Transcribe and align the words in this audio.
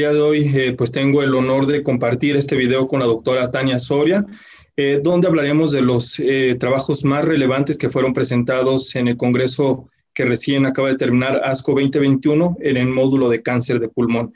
día 0.00 0.12
de 0.14 0.20
hoy 0.22 0.50
eh, 0.54 0.72
pues 0.72 0.90
tengo 0.90 1.22
el 1.22 1.34
honor 1.34 1.66
de 1.66 1.82
compartir 1.82 2.34
este 2.34 2.56
video 2.56 2.86
con 2.86 3.00
la 3.00 3.06
doctora 3.06 3.50
Tania 3.50 3.78
Soria, 3.78 4.24
eh, 4.74 4.98
donde 5.02 5.28
hablaremos 5.28 5.72
de 5.72 5.82
los 5.82 6.18
eh, 6.20 6.56
trabajos 6.58 7.04
más 7.04 7.22
relevantes 7.22 7.76
que 7.76 7.90
fueron 7.90 8.14
presentados 8.14 8.96
en 8.96 9.08
el 9.08 9.18
Congreso 9.18 9.90
que 10.14 10.24
recién 10.24 10.64
acaba 10.64 10.88
de 10.88 10.96
terminar, 10.96 11.42
ASCO 11.44 11.72
2021, 11.72 12.56
en 12.62 12.78
el 12.78 12.86
módulo 12.86 13.28
de 13.28 13.42
cáncer 13.42 13.78
de 13.78 13.90
pulmón. 13.90 14.32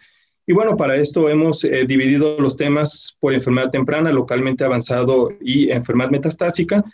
Y 0.46 0.52
bueno, 0.52 0.77
para 0.77 0.96
esto 0.96 1.30
hemos 1.30 1.66
dividido 1.86 2.38
los 2.38 2.58
temas 2.58 3.16
por 3.18 3.32
enfermedad 3.32 3.70
temprana, 3.70 4.12
localmente 4.12 4.64
avanzado 4.64 5.30
y 5.40 5.70
enfermedad 5.70 6.10
metastásica. 6.10 6.84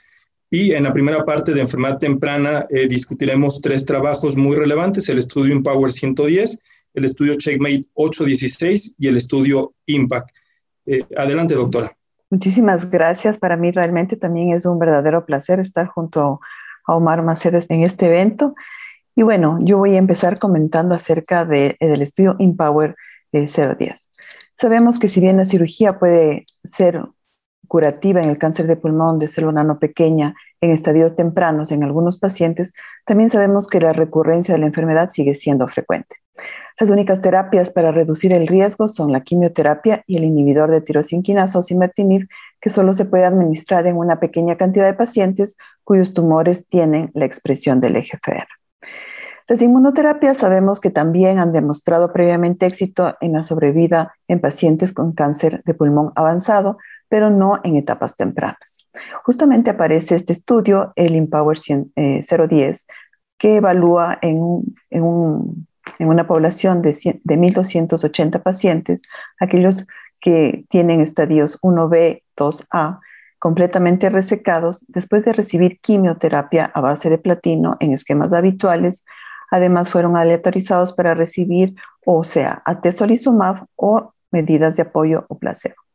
Y 0.48 0.75
en 0.75 0.84
la 0.84 0.93
primera 0.93 1.25
parte 1.25 1.52
de 1.52 1.61
enfermedad 1.61 1.98
temprana 1.98 2.68
discutiremos 2.89 3.61
tres 3.61 3.84
trabajos 3.84 4.37
muy 4.37 4.55
relevantes, 4.55 5.09
el 5.09 5.18
estudio 5.18 5.53
Empower 5.53 5.91
110, 5.91 6.61
el 6.94 7.04
estudio 7.04 7.35
Checkmate 7.35 7.86
816 7.94 8.96
y 8.98 9.08
el 9.08 9.17
estudio 9.17 9.75
Impact. 9.86 10.31
Eh, 10.86 11.04
adelante, 11.17 11.54
doctora. 11.54 11.93
Muchísimas 12.31 12.90
gracias. 12.90 13.39
Para 13.39 13.57
mí 13.57 13.71
realmente 13.71 14.17
también 14.17 14.53
es 14.53 14.67
un 14.67 14.79
verdadero 14.79 15.26
placer 15.26 15.61
estar 15.61 15.86
junto 15.89 16.40
a 16.86 16.96
Omar 16.96 17.22
Macedes 17.22 17.67
en 17.68 17.82
este 17.82 18.07
evento. 18.07 18.54
Y 19.17 19.22
bueno, 19.22 19.58
yo 19.61 19.79
voy 19.79 19.95
a 19.96 19.98
empezar 19.98 20.39
comentando 20.39 20.95
acerca 20.95 21.45
de, 21.45 21.76
del 21.81 22.03
estudio 22.03 22.36
Empower 22.39 22.96
010. 23.32 23.95
Sabemos 24.57 24.98
que 24.98 25.09
si 25.09 25.20
bien 25.20 25.36
la 25.36 25.45
cirugía 25.45 25.98
puede 25.98 26.45
ser 26.64 27.03
curativa 27.69 28.21
en 28.21 28.29
el 28.29 28.39
cáncer 28.39 28.67
de 28.67 28.77
pulmón 28.77 29.19
de 29.19 29.29
célula 29.29 29.63
nano 29.63 29.79
pequeña 29.79 30.35
en 30.61 30.71
estadios 30.71 31.17
tempranos 31.17 31.73
en 31.73 31.85
algunos 31.85 32.19
pacientes, 32.19 32.75
también 33.06 33.31
sabemos 33.31 33.69
que 33.69 33.81
la 33.81 33.92
recurrencia 33.92 34.55
de 34.55 34.61
la 34.61 34.67
enfermedad 34.67 35.11
sigue 35.11 35.34
siendo 35.34 35.69
frecuente. 35.69 36.17
Las 36.81 36.91
únicas 36.91 37.21
terapias 37.21 37.71
para 37.71 37.93
reducir 37.93 38.33
el 38.33 38.47
riesgo 38.47 38.89
son 38.89 39.12
la 39.12 39.21
quimioterapia 39.21 40.03
y 40.07 40.17
el 40.17 40.25
inhibidor 40.25 40.71
de 40.71 40.81
tirosinquinasa 40.81 41.59
o 41.59 41.62
simertinib, 41.62 42.27
que 42.61 42.71
solo 42.71 42.95
se 42.95 43.05
puede 43.05 43.27
administrar 43.27 43.87
en 43.87 43.97
una 43.97 44.19
pequeña 44.19 44.56
cantidad 44.56 44.87
de 44.87 44.95
pacientes 44.95 45.56
cuyos 45.84 46.15
tumores 46.15 46.67
tienen 46.69 47.11
la 47.12 47.27
expresión 47.27 47.81
del 47.81 47.97
EGFR. 47.97 48.47
Las 49.47 49.62
inmunoterapias 49.62 50.39
sabemos 50.39 50.81
que 50.81 50.91
también 50.91 51.39
han 51.39 51.53
demostrado 51.53 52.12
previamente 52.12 52.67
éxito 52.67 53.17
en 53.21 53.33
la 53.33 53.43
sobrevida 53.43 54.15
en 54.29 54.41
pacientes 54.41 54.93
con 54.93 55.12
cáncer 55.12 55.62
de 55.65 55.75
pulmón 55.75 56.12
avanzado, 56.15 56.79
pero 57.11 57.28
no 57.28 57.61
en 57.62 57.77
etapas 57.77 58.16
tempranas. 58.16 58.89
Justamente 59.25 59.69
aparece 59.69 60.14
este 60.14 60.33
estudio, 60.33 60.94
el 60.97 61.14
Empower 61.14 61.58
010, 61.58 61.92
eh, 61.97 62.75
que 63.36 63.56
evalúa 63.56 64.19
en 64.22 64.41
un 64.41 65.66
en 65.98 66.08
una 66.08 66.27
población 66.27 66.83
de, 66.83 66.92
1.280 66.92 68.42
pacientes, 68.42 69.03
aquellos 69.38 69.86
que 70.20 70.64
tienen 70.69 71.00
estadios 71.00 71.58
1B, 71.62 72.22
2A, 72.36 73.00
completamente 73.38 74.11
resecados 74.11 74.84
después 74.88 75.25
de 75.25 75.33
recibir 75.33 75.81
quimioterapia 75.81 76.70
a 76.75 76.81
base 76.81 77.08
de 77.08 77.19
platino 77.19 77.77
en 77.81 77.92
esquemas 77.92 78.33
habituales. 78.33 79.05
Además, 79.50 79.91
fueron 79.91 80.16
aleatorizados 80.16 80.92
para 80.92 81.14
recibir 81.14 81.75
o 82.05 82.22
sea 82.22 82.62
atezolizumab 82.66 83.66
o 83.77 84.12
medidas 84.31 84.77
de 84.77 84.83
apoyo 84.83 85.25
o 85.28 85.38
placebo. 85.38 85.90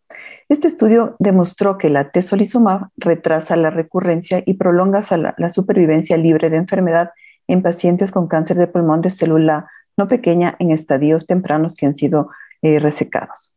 Este 0.48 0.68
estudio 0.68 1.16
demostró 1.18 1.80
que 1.80 1.90
la 1.90 2.02
atezolizumab 2.02 2.90
retrasa 2.98 3.56
la 3.56 3.72
recurrencia 3.72 4.44
y 4.46 4.54
prolonga 4.54 5.00
la 5.38 5.50
supervivencia 5.50 6.18
libre 6.18 6.52
de 6.52 6.58
enfermedad 6.58 7.12
en 7.48 7.64
pacientes 7.64 8.12
con 8.12 8.28
cáncer 8.28 8.58
de 8.58 8.68
pulmón 8.68 9.02
de 9.02 9.10
célula 9.10 9.68
no 9.98 10.08
pequeña 10.08 10.56
en 10.60 10.70
estadios 10.72 11.26
tempranos 11.26 11.76
que 11.76 11.88
han 11.88 11.96
sido 11.96 12.30
eh, 12.62 12.80
resecados. 12.80 13.56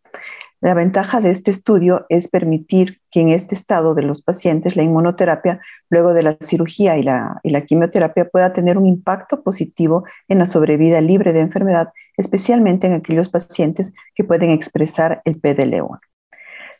La 0.60 0.74
ventaja 0.74 1.20
de 1.20 1.30
este 1.30 1.50
estudio 1.50 2.06
es 2.08 2.28
permitir 2.28 3.00
que 3.10 3.20
en 3.20 3.28
este 3.28 3.54
estado 3.54 3.94
de 3.94 4.02
los 4.02 4.22
pacientes 4.22 4.74
la 4.74 4.82
inmunoterapia, 4.82 5.60
luego 5.90 6.14
de 6.14 6.22
la 6.22 6.36
cirugía 6.40 6.96
y 6.96 7.02
la, 7.02 7.38
y 7.44 7.50
la 7.50 7.60
quimioterapia, 7.60 8.28
pueda 8.28 8.52
tener 8.52 8.76
un 8.78 8.86
impacto 8.86 9.42
positivo 9.42 10.04
en 10.26 10.38
la 10.38 10.46
sobrevida 10.46 11.00
libre 11.00 11.32
de 11.32 11.40
enfermedad, 11.40 11.92
especialmente 12.16 12.88
en 12.88 12.94
aquellos 12.94 13.28
pacientes 13.28 13.92
que 14.16 14.24
pueden 14.24 14.50
expresar 14.50 15.22
el 15.24 15.40
PDL1. 15.40 16.00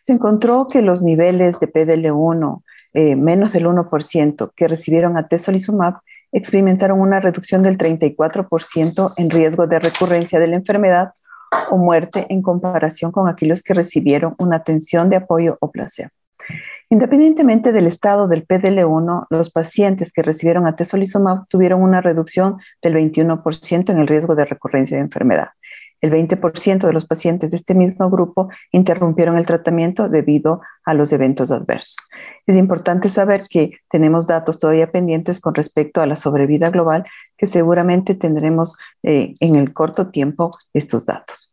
Se 0.09 0.15
encontró 0.15 0.67
que 0.67 0.81
los 0.81 1.03
niveles 1.03 1.61
de 1.61 1.71
PDL1 1.71 2.63
eh, 2.95 3.15
menos 3.15 3.53
del 3.53 3.67
1% 3.67 4.53
que 4.57 4.67
recibieron 4.67 5.19
atezolizumab 5.19 5.97
experimentaron 6.33 6.99
una 6.99 7.21
reducción 7.21 7.61
del 7.61 7.77
34% 7.77 9.13
en 9.19 9.29
riesgo 9.29 9.67
de 9.67 9.79
recurrencia 9.79 10.41
de 10.41 10.47
la 10.47 10.57
enfermedad 10.57 11.13
o 11.71 11.77
muerte 11.77 12.25
en 12.31 12.41
comparación 12.41 13.13
con 13.13 13.29
aquellos 13.29 13.63
que 13.63 13.75
recibieron 13.75 14.35
una 14.39 14.57
atención 14.57 15.11
de 15.11 15.17
apoyo 15.17 15.59
o 15.61 15.71
placebo. 15.71 16.09
Independientemente 16.89 17.71
del 17.73 17.87
estado 17.87 18.29
del 18.29 18.47
PDL1, 18.47 19.27
los 19.29 19.51
pacientes 19.51 20.11
que 20.11 20.23
recibieron 20.23 20.67
atezolizumab 20.67 21.47
tuvieron 21.49 21.83
una 21.83 22.01
reducción 22.01 22.57
del 22.81 22.95
21% 22.95 23.91
en 23.91 23.99
el 23.99 24.07
riesgo 24.07 24.35
de 24.35 24.47
recurrencia 24.47 24.97
de 24.97 25.03
enfermedad. 25.03 25.49
El 26.01 26.13
20% 26.13 26.87
de 26.87 26.93
los 26.93 27.07
pacientes 27.07 27.51
de 27.51 27.57
este 27.57 27.75
mismo 27.75 28.11
grupo 28.11 28.49
interrumpieron 28.73 29.37
el 29.37 29.47
tratamiento 29.47 30.09
debido 30.09 30.61
a 30.85 30.95
los 30.95 31.13
eventos 31.13 31.51
adversos. 31.51 31.97
Es 32.47 32.57
importante 32.57 33.09
saber 33.09 33.43
que 33.49 33.73
tenemos 33.91 34.27
datos 34.27 34.59
todavía 34.59 34.93
pendientes 34.93 35.41
con 35.41 35.55
respecto 35.55 36.01
a 36.01 36.07
la 36.07 36.17
sobrevida 36.17 36.71
global, 36.71 37.05
que 37.37 37.47
seguramente 37.47 38.15
tendremos 38.15 38.77
eh, 39.03 39.35
en 39.41 39.57
el 39.57 39.73
corto 39.73 40.11
tiempo 40.11 40.51
estos 40.73 41.07
datos. 41.07 41.53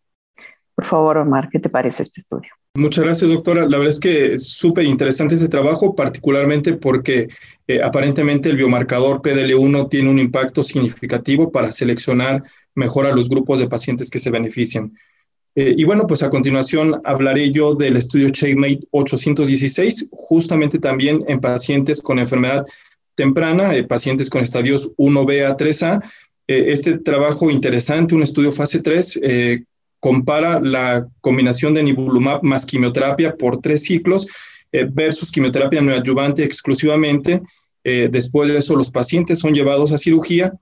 Por 0.76 0.86
favor, 0.86 1.18
Omar, 1.18 1.48
¿qué 1.50 1.60
te 1.60 1.70
parece 1.70 2.04
este 2.04 2.20
estudio? 2.20 2.52
Muchas 2.76 3.06
gracias, 3.06 3.32
doctora. 3.32 3.62
La 3.62 3.78
verdad 3.78 3.88
es 3.88 4.00
que 4.02 4.34
es 4.34 4.50
súper 4.50 4.84
interesante 4.84 5.36
este 5.36 5.48
trabajo, 5.48 5.96
particularmente 5.96 6.74
porque 6.74 7.30
eh, 7.68 7.82
aparentemente 7.82 8.50
el 8.50 8.58
biomarcador 8.58 9.22
PDL1 9.22 9.90
tiene 9.90 10.10
un 10.10 10.20
impacto 10.20 10.62
significativo 10.62 11.50
para 11.50 11.72
seleccionar 11.72 12.44
mejor 12.76 13.06
a 13.06 13.16
los 13.16 13.30
grupos 13.30 13.60
de 13.60 13.68
pacientes 13.68 14.10
que 14.10 14.20
se 14.20 14.30
benefician. 14.30 14.94
Eh, 15.56 15.74
y 15.78 15.84
bueno, 15.86 16.06
pues 16.06 16.22
a 16.22 16.30
continuación 16.30 17.02
hablaré 17.06 17.50
yo 17.52 17.76
del 17.76 17.98
estudio 17.98 18.30
Checkmate 18.30 18.88
816, 18.92 20.10
justamente 20.12 20.80
también 20.80 21.24
en 21.28 21.40
pacientes 21.40 22.02
con 22.02 22.20
enfermedad 22.20 22.66
temprana, 23.16 23.74
eh, 23.76 23.84
pacientes 23.84 24.30
con 24.30 24.42
estadios 24.42 24.94
1B 24.98 25.48
a 25.48 25.56
3A. 25.56 26.04
este 26.48 27.00
trabajo 27.00 27.50
interesante, 27.50 28.14
un 28.14 28.22
estudio 28.22 28.52
fase 28.52 28.82
3, 28.82 29.20
compara 30.06 30.60
la 30.60 31.08
combinación 31.20 31.74
de 31.74 31.82
nivolumab 31.82 32.44
más 32.44 32.64
quimioterapia 32.64 33.36
por 33.36 33.60
tres 33.60 33.86
ciclos 33.86 34.28
eh, 34.72 34.88
versus 34.88 35.32
quimioterapia 35.32 35.82
neoadyuvante 35.82 36.44
exclusivamente. 36.44 37.42
Eh, 37.84 38.08
después 38.12 38.48
de 38.50 38.60
eso, 38.60 38.76
los 38.76 38.92
pacientes 38.92 39.40
son 39.40 39.52
llevados 39.52 39.92
a 39.92 39.98
cirugía 39.98 40.54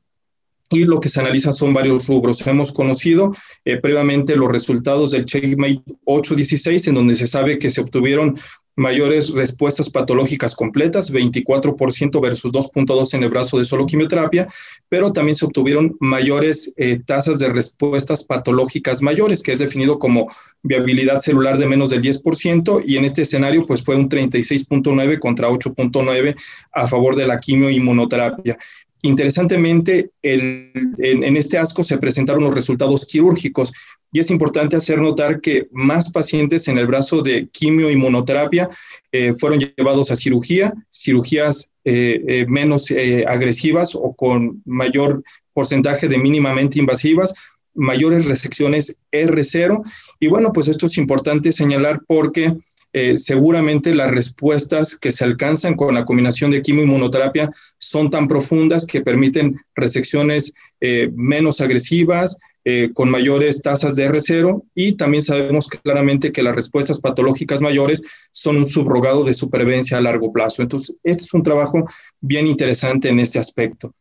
y 0.75 0.85
lo 0.85 0.99
que 0.99 1.09
se 1.09 1.19
analiza 1.19 1.51
son 1.51 1.73
varios 1.73 2.07
rubros. 2.07 2.45
Hemos 2.47 2.71
conocido 2.71 3.31
eh, 3.65 3.77
previamente 3.77 4.35
los 4.35 4.51
resultados 4.51 5.11
del 5.11 5.25
Checkmate 5.25 5.83
816, 6.05 6.87
en 6.87 6.95
donde 6.95 7.15
se 7.15 7.27
sabe 7.27 7.59
que 7.59 7.69
se 7.69 7.81
obtuvieron 7.81 8.35
mayores 8.75 9.29
respuestas 9.31 9.89
patológicas 9.89 10.55
completas, 10.55 11.13
24% 11.13 12.21
versus 12.21 12.51
2.2 12.51 13.13
en 13.13 13.23
el 13.23 13.29
brazo 13.29 13.57
de 13.57 13.65
solo 13.65 13.85
quimioterapia, 13.85 14.47
pero 14.89 15.13
también 15.13 15.35
se 15.35 15.45
obtuvieron 15.45 15.95
mayores 15.99 16.73
eh, 16.77 16.99
tasas 17.05 17.39
de 17.39 17.49
respuestas 17.49 18.23
patológicas 18.23 19.01
mayores, 19.01 19.43
que 19.43 19.51
es 19.51 19.59
definido 19.59 19.99
como 19.99 20.27
viabilidad 20.63 21.19
celular 21.19 21.57
de 21.57 21.67
menos 21.67 21.91
del 21.91 22.01
10%, 22.01 22.83
y 22.85 22.97
en 22.97 23.05
este 23.05 23.21
escenario 23.21 23.65
pues 23.65 23.83
fue 23.83 23.95
un 23.95 24.09
36.9 24.09 25.19
contra 25.19 25.49
8.9 25.49 26.35
a 26.71 26.87
favor 26.87 27.15
de 27.15 27.27
la 27.27 27.39
quimioinmunoterapia. 27.39 28.57
Interesantemente, 29.05 30.11
en, 30.21 31.35
este 31.35 31.57
ASCO 31.57 31.83
se 31.83 31.97
presentaron 31.97 32.41
los 32.41 32.55
resultados 32.55 33.05
quirúrgicos 33.05 33.73
y 34.13 34.21
es 34.21 34.31
importante 34.31 34.77
hacer 34.77 35.01
notar 35.01 35.41
que 35.41 35.67
más 35.73 36.09
pacientes 36.09 36.69
en 36.69 36.77
el 36.77 36.87
brazo 36.87 37.21
de 37.21 37.49
quimioinmunoterapia 37.49 38.69
eh, 39.11 39.33
fueron 39.33 39.59
llevados 39.59 40.09
a 40.09 40.15
cirugía, 40.15 40.73
cirugías 40.89 41.73
eh, 41.83 42.23
eh, 42.29 42.45
menos 42.47 42.93
agresivas 43.27 43.93
o 43.93 44.13
con 44.13 44.61
mayor 44.63 45.21
porcentaje 45.51 46.07
de 46.07 46.17
mínimamente 46.17 46.79
invasivas, 46.79 47.33
mayores 47.73 48.23
resecciones 48.23 48.97
R0. 49.11 49.81
Y 50.21 50.27
bueno, 50.27 50.53
pues 50.53 50.69
esto 50.69 50.85
es 50.85 50.97
importante 50.97 51.51
señalar 51.51 51.99
porque 52.07 52.55
eh, 52.95 53.17
seguramente 53.17 53.95
las 53.95 54.11
respuestas 54.11 54.95
que 54.95 55.11
se 55.11 55.23
alcanzan 55.23 55.75
con 55.75 55.95
la 55.95 56.05
combinación 56.05 56.51
de 56.51 56.61
quimioinmunoterapia 56.61 57.49
son 57.79 58.11
tan 58.11 58.27
profundas 58.27 58.85
que 58.85 59.01
permiten 59.01 59.59
resecciones 59.75 60.53
eh, 60.79 61.09
menos 61.15 61.59
agresivas, 61.59 62.37
eh, 62.65 62.91
con 62.93 63.09
mayores 63.09 63.61
tasas 63.61 63.95
de 63.97 64.09
R0 64.09 64.63
y 64.73 64.93
también 64.93 65.21
sabemos 65.23 65.67
claramente 65.67 66.31
que 66.31 66.43
las 66.43 66.55
respuestas 66.55 66.99
patológicas 66.99 67.59
mayores 67.59 68.03
son 68.31 68.57
un 68.57 68.65
subrogado 68.65 69.25
de 69.25 69.33
supervivencia 69.33 69.97
a 69.97 70.01
largo 70.01 70.31
plazo. 70.31 70.61
Entonces, 70.61 70.95
este 71.03 71.23
es 71.23 71.33
un 71.33 71.43
trabajo 71.43 71.83
bien 72.21 72.47
interesante 72.47 73.09
en 73.09 73.19
ese 73.19 73.39
aspecto. 73.39 73.93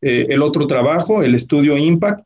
el 0.00 0.42
otro 0.42 0.66
trabajo, 0.68 1.24
el 1.24 1.34
estudio 1.34 1.76
IMPACT, 1.76 2.20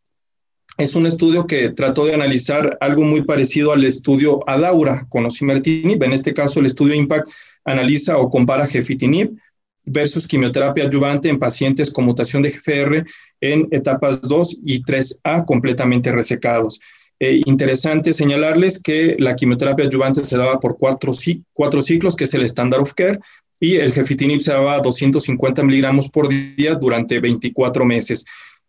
es 0.79 0.95
un 0.95 1.07
estudio 1.07 1.47
que 1.47 1.71
trató 1.71 2.07
de 2.07 2.15
analizar 2.15 2.79
algo 2.81 3.03
muy 3.03 3.23
parecido 3.23 3.73
al 3.73 3.85
estudio 3.85 4.41
ADAURA 4.49 5.07
con 5.09 5.27
osimertinib. 5.27 6.03
En 6.03 6.13
este 6.13 6.33
caso, 6.33 6.61
el 6.61 6.67
estudio 6.67 6.95
IMPACT 6.95 7.29
analiza 7.65 8.19
o 8.19 8.31
compara 8.31 8.67
gefitinib 8.67 9.37
versus 9.85 10.27
quimioterapia 10.27 10.85
adyuvante 10.85 11.29
en 11.29 11.39
pacientes 11.39 11.91
con 11.91 12.05
mutación 12.05 12.43
de 12.43 12.51
GFR 12.51 13.05
en 13.41 13.69
etapas 13.71 14.23
2 14.23 14.59
y 14.65 14.83
3A 14.83 15.45
completamente 15.45 16.13
resecados. 16.13 16.81
Eh, 17.19 17.41
interesante 17.47 18.13
señalarles 18.13 18.83
que 18.83 19.17
la 19.19 19.37
quimioterapia 19.37 19.85
adyuvante 19.85 20.25
se 20.25 20.37
daba 20.37 20.59
por 20.59 20.77
cuatro, 20.77 21.13
ciclos, 21.13 22.17
que 22.17 22.25
es 22.25 22.35
el 22.35 22.43
standard 22.43 22.83
of 22.83 22.95
care, 22.95 23.19
y 23.61 23.77
el 23.77 23.93
gefitinib 23.93 24.41
se 24.41 24.51
daba 24.51 24.75
a 24.75 24.81
250 24.81 25.63
miligramos 25.63 26.09
por 26.09 26.29
día 26.29 26.75
durante 26.75 27.21
24 27.21 27.85
meses. 27.85 28.25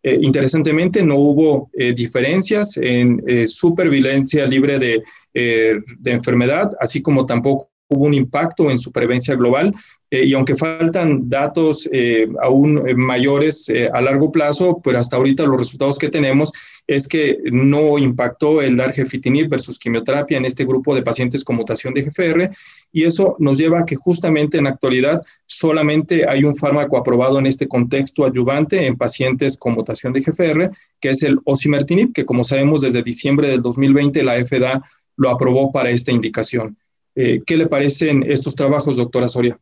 Eh, 0.06 0.18
interesantemente, 0.20 1.02
no 1.02 1.16
hubo 1.16 1.70
eh, 1.72 1.94
diferencias 1.94 2.76
en 2.76 3.22
eh, 3.26 3.46
supervivencia 3.46 4.44
libre 4.44 4.78
de, 4.78 5.02
de, 5.32 6.12
enfermedad, 6.12 6.70
así 6.78 7.00
como 7.00 7.24
tampoco 7.24 7.70
hubo 7.88 8.04
un 8.04 8.14
impacto 8.14 8.70
en 8.70 8.78
supervivencia 8.78 9.34
global 9.34 9.74
eh, 10.10 10.24
y 10.24 10.34
aunque 10.34 10.56
faltan 10.56 11.28
datos 11.28 11.88
eh, 11.92 12.28
aún 12.42 12.88
eh, 12.88 12.94
mayores 12.94 13.70
a 13.92 14.00
largo 14.00 14.30
plazo, 14.30 14.80
pero 14.82 14.98
hasta 14.98 15.16
ahorita 15.16 15.44
los 15.44 15.58
resultados 15.58 15.98
que 15.98 16.08
tenemos 16.08 16.52
es 16.86 17.08
que 17.08 17.38
no 17.44 17.98
impactó 17.98 18.62
el 18.62 18.76
dar 18.76 18.92
gefitinib 18.92 19.48
versus 19.48 19.78
quimioterapia 19.78 20.38
en 20.38 20.44
este 20.44 20.64
grupo 20.64 20.94
de 20.94 21.02
pacientes 21.02 21.44
con 21.44 21.56
mutación 21.56 21.94
de 21.94 22.02
GFR 22.02 22.50
y 22.92 23.04
eso 23.04 23.36
nos 23.38 23.58
lleva 23.58 23.80
a 23.80 23.84
que 23.84 23.96
justamente 23.96 24.58
en 24.58 24.64
la 24.64 24.70
actualidad 24.70 25.20
solamente 25.46 26.28
hay 26.28 26.44
un 26.44 26.54
fármaco 26.54 26.96
aprobado 26.96 27.38
en 27.38 27.46
este 27.46 27.66
contexto 27.66 28.24
adyuvante 28.24 28.86
en 28.86 28.96
pacientes 28.96 29.56
con 29.56 29.74
mutación 29.74 30.12
de 30.12 30.20
GFR, 30.20 30.70
que 31.00 31.10
es 31.10 31.22
el 31.22 31.38
osimertinib, 31.44 32.12
que 32.12 32.24
como 32.24 32.44
sabemos 32.44 32.82
desde 32.82 33.02
diciembre 33.02 33.48
del 33.48 33.62
2020 33.62 34.22
la 34.22 34.34
FDA 34.44 34.82
lo 35.16 35.30
aprobó 35.30 35.72
para 35.72 35.90
esta 35.90 36.12
indicación. 36.12 36.76
¿Qué 37.14 37.56
le 37.56 37.66
parecen 37.66 38.24
estos 38.30 38.54
trabajos, 38.56 38.96
doctora 38.96 39.28
Soria? 39.28 39.58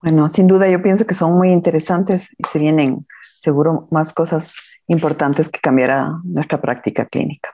Bueno, 0.00 0.28
sin 0.28 0.46
duda 0.46 0.68
yo 0.68 0.82
pienso 0.82 1.06
que 1.06 1.14
son 1.14 1.32
muy 1.32 1.50
interesantes 1.50 2.28
y 2.36 2.46
se 2.50 2.58
vienen 2.58 3.06
seguro 3.40 3.88
más 3.90 4.12
cosas 4.12 4.54
importantes 4.86 5.48
que 5.48 5.60
cambiará 5.60 6.10
nuestra 6.24 6.60
práctica 6.60 7.06
clínica. 7.06 7.50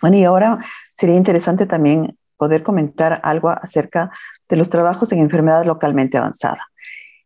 Bueno, 0.00 0.16
y 0.16 0.24
ahora 0.24 0.58
sería 0.96 1.16
interesante 1.16 1.66
también 1.66 2.16
poder 2.36 2.62
comentar 2.62 3.20
algo 3.24 3.50
acerca 3.50 4.10
de 4.48 4.56
los 4.56 4.68
trabajos 4.68 5.10
en 5.12 5.20
enfermedad 5.20 5.64
localmente 5.64 6.18
avanzada. 6.18 6.68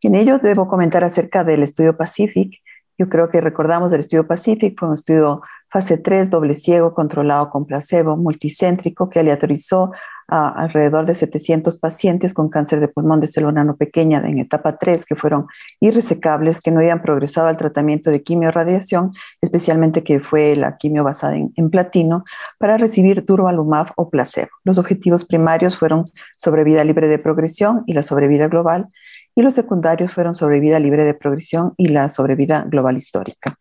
En 0.03 0.15
ello 0.15 0.39
debo 0.39 0.69
comentar 0.69 1.05
acerca 1.05 1.45
del 1.45 1.63
estudio 1.63 1.97
Pacific. 1.97 2.63
Yo 2.97 3.09
creo 3.09 3.29
que 3.29 3.41
recordamos 3.41 3.93
el 3.93 4.01
estudio 4.01 4.27
Pacific, 4.27 4.79
fue 4.79 4.89
un 4.89 4.95
estudio 4.95 5.43
fase 5.71 5.99
3, 5.99 6.31
doble 6.31 6.55
ciego, 6.55 6.95
controlado 6.95 7.51
con 7.51 7.65
placebo, 7.65 8.17
multicéntrico, 8.17 9.09
que 9.09 9.21
aleatorizó 9.21 9.93
a 10.31 10.49
alrededor 10.49 11.07
de 11.07 11.15
700 11.15 11.77
pacientes 11.79 12.35
con 12.35 12.49
cáncer 12.49 12.79
de 12.81 12.89
pulmón 12.89 13.21
de 13.21 13.27
célula 13.27 13.65
no 13.65 13.77
pequeña 13.77 14.23
en 14.25 14.39
etapa 14.39 14.79
3 14.79 15.05
que 15.05 15.17
fueron 15.17 15.47
irresecables, 15.81 16.61
que 16.61 16.71
no 16.71 16.79
habían 16.79 17.03
progresado 17.03 17.49
al 17.49 17.57
tratamiento 17.57 18.11
de 18.11 18.23
quimio-radiación, 18.23 19.11
especialmente 19.41 20.05
que 20.05 20.21
fue 20.21 20.55
la 20.55 20.77
quimio 20.77 21.03
basada 21.03 21.37
en, 21.37 21.71
platino, 21.71 22.25
para 22.59 22.77
recibir 22.77 23.25
durvalumab 23.25 23.89
o 23.97 24.09
placebo. 24.09 24.51
Los 24.65 24.79
objetivos 24.79 25.25
primarios 25.25 25.77
fueron 25.77 26.05
sobrevida 26.39 26.85
libre 26.85 27.09
de 27.09 27.19
progresión 27.19 27.83
y 27.87 27.95
la 27.95 28.03
sobrevida 28.03 28.47
global, 28.47 28.89
y 29.35 29.43
los 29.43 29.55
secundarios 29.55 30.13
fueron 30.13 30.35
sobrevida 30.35 30.79
libre 30.79 31.05
de 31.05 31.15
progresión 31.15 31.75
y 31.77 31.89
la 31.89 32.09
sobrevida 32.09 32.65
global 32.69 32.97
histórica. 32.97 33.57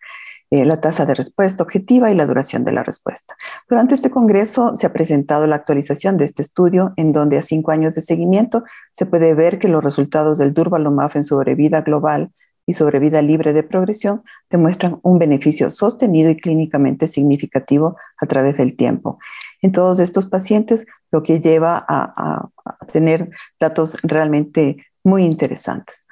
Eh, 0.51 0.66
la 0.66 0.81
tasa 0.81 1.06
de 1.06 1.13
respuesta 1.13 1.62
objetiva 1.62 2.10
y 2.10 2.16
la 2.16 2.25
duración 2.25 2.66
de 2.66 2.72
la 2.72 2.81
respuesta. 2.81 3.36
Durante 3.69 3.94
este 3.94 4.10
congreso 4.10 4.75
se 4.75 4.88
ha 4.88 4.94
presentado 4.94 5.46
la 5.46 5.57
actualización 5.57 6.18
de 6.18 6.25
este 6.25 6.42
estudio, 6.42 6.92
en 6.96 7.12
donde 7.12 7.38
a 7.38 7.44
cinco 7.44 7.69
años 7.69 7.94
de 7.94 8.01
seguimiento 8.01 8.63
se 8.92 9.06
puede 9.06 9.36
ver 9.36 9.60
que 9.60 9.68
los 9.68 9.84
resultados 9.84 10.40
del 10.40 10.56
Durvalumab 10.56 11.12
en 11.13 11.24
sobrevida 11.24 11.81
global 11.81 12.31
y 12.66 12.74
sobrevida 12.74 13.22
libre 13.22 13.54
de 13.54 13.62
progresión 13.62 14.24
demuestran 14.50 15.00
un 15.04 15.19
beneficio 15.19 15.69
sostenido 15.69 16.31
y 16.31 16.38
clínicamente 16.38 17.07
significativo 17.07 17.96
a 18.18 18.25
través 18.25 18.57
del 18.57 18.75
tiempo. 18.75 19.19
En 19.62 19.72
todos 19.72 20.00
estos 20.00 20.25
pacientes, 20.25 20.88
lo 21.12 21.22
que 21.22 21.40
lleva 21.40 21.78
a, 21.88 22.50
a 22.66 22.86
tener 22.92 23.30
datos 23.60 23.98
realmente 24.01 24.78
muy 25.04 25.25
interesantes. 25.25 26.07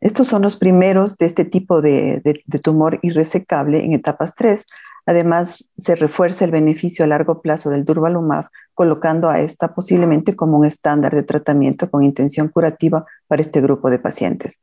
Estos 0.00 0.28
son 0.28 0.42
los 0.42 0.56
primeros 0.56 1.16
de 1.18 1.26
este 1.26 1.44
tipo 1.44 1.82
de, 1.82 2.22
tumor 2.62 3.00
irresecable 3.02 3.84
en 3.84 3.94
etapas 3.94 4.34
3. 4.36 4.64
Además, 5.06 5.70
se 5.76 5.96
refuerza 5.96 6.44
el 6.44 6.52
beneficio 6.52 7.04
a 7.04 7.08
largo 7.08 7.42
plazo 7.42 7.70
del 7.70 7.84
durvalumab, 7.84 8.48
colocando 8.74 9.28
a 9.28 9.40
esta 9.40 9.74
posiblemente 9.74 10.36
como 10.36 10.58
un 10.58 10.64
estándar 10.64 11.14
de 11.14 11.24
tratamiento 11.24 11.90
con 11.90 12.04
intención 12.04 12.48
curativa 12.48 13.06
para 13.26 13.42
este 13.42 13.60
grupo 13.60 13.90
de 13.90 13.98
pacientes. 13.98 14.60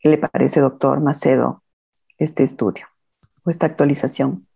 ¿Qué 0.00 0.08
le 0.08 0.18
parece, 0.18 0.60
doctor 0.60 1.00
Macedo, 1.00 1.62
este 2.18 2.42
estudio 2.42 2.86
o 3.44 3.50
esta 3.50 3.66
actualización? 3.66 4.46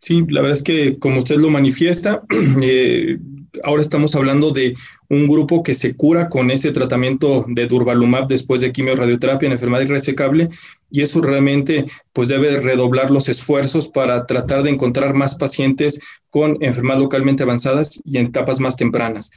Sí, 0.00 0.24
la 0.28 0.40
verdad 0.40 0.56
es 0.56 0.62
que 0.62 0.98
como 0.98 1.18
usted 1.18 1.36
lo 1.36 1.50
manifiesta, 1.50 2.22
eh, 2.62 3.18
ahora 3.64 3.82
estamos 3.82 4.14
hablando 4.14 4.50
de 4.50 4.76
un 5.08 5.28
grupo 5.28 5.62
que 5.62 5.74
se 5.74 5.96
cura 5.96 6.28
con 6.28 6.50
ese 6.50 6.72
tratamiento 6.72 7.44
de 7.48 7.66
durvalumab 7.66 8.28
después 8.28 8.60
de 8.60 8.72
quimio-radioterapia 8.72 9.46
en 9.46 9.52
enfermedad 9.52 9.82
irresecable 9.82 10.48
y 10.90 11.02
eso 11.02 11.20
realmente 11.20 11.84
pues 12.12 12.28
debe 12.28 12.60
redoblar 12.60 13.10
los 13.10 13.28
esfuerzos 13.28 13.88
para 13.88 14.26
tratar 14.26 14.62
de 14.62 14.70
encontrar 14.70 15.14
más 15.14 15.34
pacientes 15.34 16.00
con 16.30 16.56
enfermedades 16.60 17.02
localmente 17.02 17.42
avanzadas 17.42 18.00
y 18.04 18.18
en 18.18 18.26
etapas 18.26 18.60
más 18.60 18.76
tempranas. 18.76 19.30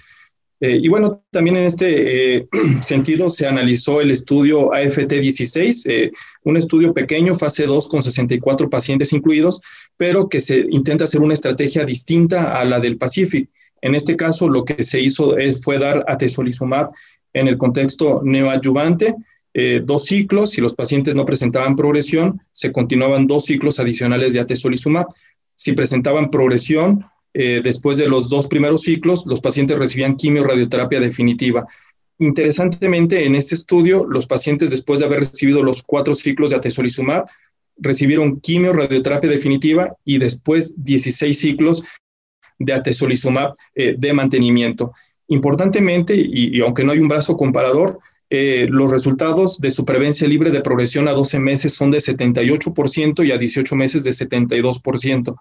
Eh, 0.65 0.79
y 0.81 0.87
bueno, 0.87 1.21
también 1.29 1.57
en 1.57 1.65
este 1.65 2.35
eh, 2.37 2.47
sentido 2.81 3.29
se 3.29 3.45
analizó 3.45 3.99
el 3.99 4.11
estudio 4.11 4.71
AFT16, 4.71 5.83
eh, 5.89 6.11
un 6.45 6.55
estudio 6.55 6.93
pequeño, 6.93 7.35
fase 7.35 7.65
2, 7.65 7.89
con 7.89 8.01
64 8.01 8.69
pacientes 8.69 9.11
incluidos, 9.11 9.59
pero 9.97 10.29
que 10.29 10.39
se 10.39 10.65
intenta 10.69 11.03
hacer 11.03 11.19
una 11.19 11.33
estrategia 11.33 11.83
distinta 11.83 12.57
a 12.57 12.63
la 12.63 12.79
del 12.79 12.97
Pacific. 12.97 13.49
En 13.83 13.95
este 13.95 14.15
caso, 14.15 14.47
lo 14.47 14.63
que 14.63 14.81
se 14.81 15.01
hizo 15.01 15.35
fue 15.61 15.77
dar 15.77 16.05
atezolizumab 16.07 16.89
en 17.33 17.49
el 17.49 17.57
contexto 17.57 18.21
neoadyuvante, 18.23 19.13
eh, 19.53 19.81
dos 19.83 20.05
ciclos, 20.05 20.51
si 20.51 20.61
los 20.61 20.73
pacientes 20.73 21.15
no 21.15 21.25
presentaban 21.25 21.75
progresión, 21.75 22.39
se 22.53 22.71
continuaban 22.71 23.27
dos 23.27 23.43
ciclos 23.43 23.81
adicionales 23.81 24.31
de 24.31 24.39
atezolizumab. 24.39 25.07
Si 25.55 25.73
presentaban 25.73 26.31
progresión, 26.31 27.05
eh, 27.33 27.59
después 27.61 27.97
de 27.97 28.07
los 28.07 28.29
dos 28.29 28.47
primeros 28.47 28.83
ciclos, 28.83 29.25
los 29.27 29.41
pacientes 29.41 29.77
recibían 29.77 30.15
quimio-radioterapia 30.15 31.01
definitiva. 31.01 31.67
Interesantemente, 32.19 33.25
en 33.25 33.35
este 33.35 33.55
estudio, 33.55 34.05
los 34.05 34.27
pacientes 34.27 34.71
después 34.71 34.99
de 35.01 35.07
haber 35.07 35.19
recibido 35.19 35.61
los 35.61 35.83
cuatro 35.83 36.13
ciclos 36.13 36.51
de 36.51 36.55
atezolizumab, 36.55 37.25
recibieron 37.75 38.39
quimio-radioterapia 38.39 39.29
definitiva 39.29 39.93
y 40.05 40.19
después 40.19 40.75
16 40.77 41.37
ciclos 41.37 41.83
de 42.63 42.73
atezolizumab 42.73 43.53
eh, 43.75 43.95
de 43.97 44.13
mantenimiento. 44.13 44.91
Importantemente, 45.27 46.15
y, 46.15 46.59
aunque 46.61 46.83
no 46.83 46.91
hay 46.91 46.99
un 46.99 47.07
brazo 47.07 47.37
comparador, 47.37 47.99
eh, 48.29 48.67
los 48.69 48.91
resultados 48.91 49.59
de 49.59 49.71
supervivencia 49.71 50.27
libre 50.27 50.51
de 50.51 50.61
progresión 50.61 51.07
a 51.07 51.13
12 51.13 51.39
meses 51.39 51.73
son 51.73 51.91
de 51.91 51.99
78% 51.99 53.25
y 53.25 53.31
a 53.31 53.37
18 53.37 53.75
meses 53.75 54.03
de 54.03 54.11
72%. 54.11 55.35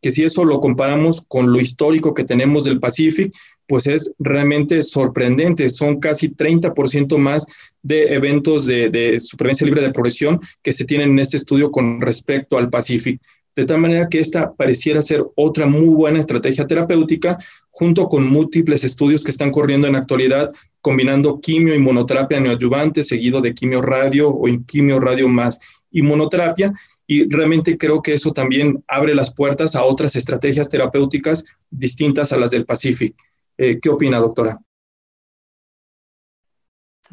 Que 0.00 0.10
si 0.10 0.24
eso 0.24 0.44
lo 0.44 0.60
comparamos 0.60 1.24
con 1.26 1.52
lo 1.52 1.60
histórico 1.60 2.14
que 2.14 2.24
tenemos 2.24 2.64
del 2.64 2.80
Pacific, 2.80 3.34
pues 3.66 3.86
es 3.86 4.14
realmente 4.18 4.82
sorprendente. 4.82 5.68
Son 5.68 6.00
casi 6.00 6.28
30% 6.28 7.18
más 7.18 7.46
de 7.82 8.14
eventos 8.14 8.66
de, 8.66 8.90
de 8.90 9.20
supervivencia 9.20 9.66
libre 9.66 9.82
de 9.82 9.90
progresión 9.90 10.40
que 10.62 10.72
se 10.72 10.84
tienen 10.84 11.10
en 11.10 11.18
este 11.18 11.36
estudio 11.36 11.70
con 11.70 12.00
respecto 12.00 12.58
al 12.58 12.70
Pacific 12.70 13.20
de 13.58 13.64
tal 13.64 13.80
manera 13.80 14.08
que 14.08 14.20
esta 14.20 14.54
pareciera 14.54 15.02
ser 15.02 15.26
otra 15.34 15.66
muy 15.66 15.88
buena 15.88 16.20
estrategia 16.20 16.64
terapéutica, 16.64 17.36
junto 17.70 18.08
con 18.08 18.30
múltiples 18.30 18.84
estudios 18.84 19.24
que 19.24 19.32
están 19.32 19.50
corriendo 19.50 19.88
en 19.88 19.94
la 19.94 19.98
actualidad, 19.98 20.52
combinando 20.80 21.40
quimio, 21.40 21.74
inmunoterapia 21.74 22.38
neoadyuvante, 22.38 23.02
seguido 23.02 23.40
de 23.40 23.54
quimio 23.54 23.82
radio 23.82 24.28
o 24.28 24.46
quimio 24.64 25.00
radio 25.00 25.26
más 25.26 25.58
inmunoterapia. 25.90 26.72
Y 27.08 27.28
realmente 27.28 27.76
creo 27.76 28.00
que 28.00 28.14
eso 28.14 28.32
también 28.32 28.84
abre 28.86 29.12
las 29.12 29.34
puertas 29.34 29.74
a 29.74 29.82
otras 29.82 30.14
estrategias 30.14 30.70
terapéuticas 30.70 31.44
distintas 31.68 32.32
a 32.32 32.38
las 32.38 32.52
del 32.52 32.64
Pacific. 32.64 33.16
Eh, 33.56 33.80
¿Qué 33.82 33.88
opina, 33.88 34.20
doctora? 34.20 34.60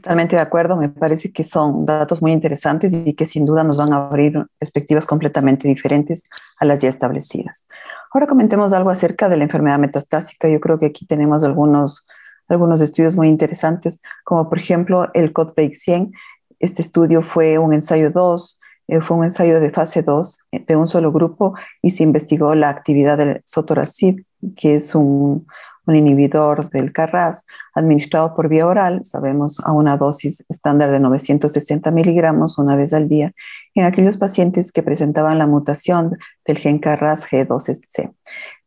Totalmente 0.06 0.36
de 0.36 0.42
acuerdo, 0.44 0.76
me 0.76 0.88
parece 0.88 1.32
que 1.32 1.44
son 1.44 1.84
datos 1.84 2.22
muy 2.22 2.32
interesantes 2.32 2.94
y 2.94 3.16
que 3.16 3.26
sin 3.26 3.44
duda 3.44 3.64
nos 3.64 3.76
van 3.76 3.92
a 3.92 4.06
abrir 4.06 4.46
perspectivas 4.60 5.04
completamente 5.04 5.68
diferentes 5.68 6.22
a 6.60 6.66
las 6.66 6.80
ya 6.84 6.90
establecidas. 6.90 7.66
Ahora 8.14 8.28
comentemos 8.28 8.72
algo 8.72 8.92
acerca 8.92 9.30
de 9.30 9.38
la 9.38 9.46
enfermedad 9.46 9.80
metastásica. 9.80 10.48
Yo 10.48 10.60
creo 10.60 10.78
que 10.78 10.86
aquí 10.86 11.08
tenemos 11.08 11.44
algunos, 11.44 12.06
algunos 12.48 12.82
estudios 12.82 13.16
muy 13.16 13.30
interesantes, 13.30 14.00
como 14.24 14.48
por 14.48 14.60
ejemplo 14.60 15.10
el 15.16 15.34
CODBREAK 15.34 15.74
100. 15.74 16.12
Este 16.60 16.84
estudio 16.84 17.24
fue 17.24 17.58
un 17.58 17.74
ensayo 17.74 18.12
2 18.12 18.60
eh, 18.88 19.02
fue 19.02 19.18
un 19.18 19.24
ensayo 19.24 19.60
de 19.60 19.72
fase 19.72 20.04
2 20.04 20.40
eh, 20.52 20.64
de 20.68 20.76
un 20.76 20.88
solo 20.88 21.12
grupo 21.12 21.56
y 21.82 21.90
se 21.90 22.04
investigó 22.04 22.54
la 22.54 22.70
actividad 22.70 23.18
del 23.18 23.42
sotorasib, 23.44 24.24
que 24.56 24.76
es 24.76 24.94
un, 24.94 25.48
un 25.86 25.96
inhibidor 25.96 26.70
del 26.70 26.92
CARRAS 26.92 27.46
administrado 27.74 28.36
por 28.36 28.50
vía 28.50 28.68
oral, 28.68 29.04
sabemos 29.04 29.60
a 29.64 29.72
una 29.72 29.98
dosis 29.98 30.46
estándar 30.50 30.92
de 30.92 31.00
960 31.00 31.92
miligramos 31.92 32.58
una 32.58 32.76
vez 32.76 32.94
al 32.94 33.08
día, 33.08 33.34
en 33.74 33.86
aquellos 33.86 34.18
pacientes 34.18 34.72
que 34.72 34.84
presentaban 34.84 35.38
la 35.38 35.48
mutación 35.48 36.18
del 36.46 36.58
gen 36.58 36.80
CARRAS 36.80 37.28
G12C 37.30 38.14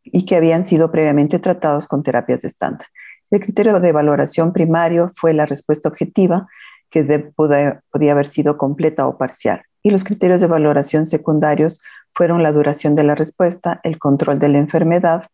y 0.04 0.24
que 0.24 0.36
habían 0.36 0.64
sido 0.64 0.90
previamente 0.90 1.38
tratados 1.38 1.88
con 1.88 2.02
terapias 2.02 2.44
estándar. 2.44 2.86
El 3.30 3.40
criterio 3.40 3.78
de 3.80 3.92
valoración 3.92 4.52
primario 4.52 5.10
fue 5.14 5.34
la 5.34 5.44
respuesta 5.44 5.88
objetiva, 5.88 6.46
que 6.90 7.30
podía 7.34 8.12
haber 8.12 8.26
sido 8.26 8.56
completa 8.56 9.06
o 9.06 9.18
parcial. 9.18 9.62
Y 9.82 9.90
los 9.90 10.04
criterios 10.04 10.40
de 10.40 10.46
valoración 10.46 11.04
secundarios 11.04 11.82
fueron 12.14 12.42
la 12.42 12.52
duración 12.52 12.94
de 12.94 13.04
la 13.04 13.14
respuesta, 13.14 13.80
el 13.84 13.98
control 13.98 14.38
de 14.38 14.48
la 14.48 14.58
enfermedad, 14.58 15.26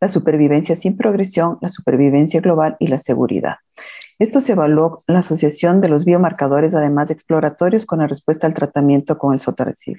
la 0.00 0.08
supervivencia 0.08 0.76
sin 0.76 0.96
progresión, 0.96 1.58
la 1.60 1.68
supervivencia 1.68 2.40
global 2.40 2.76
y 2.78 2.88
la 2.88 2.98
seguridad. 2.98 3.56
Esto 4.18 4.40
se 4.40 4.52
evaluó 4.52 4.98
la 5.06 5.20
asociación 5.20 5.80
de 5.80 5.88
los 5.88 6.04
biomarcadores, 6.04 6.74
además 6.74 7.10
exploratorios, 7.10 7.86
con 7.86 8.00
la 8.00 8.06
respuesta 8.06 8.46
al 8.46 8.52
tratamiento 8.54 9.16
con 9.16 9.32
el 9.32 9.40
sotorexib. 9.40 9.96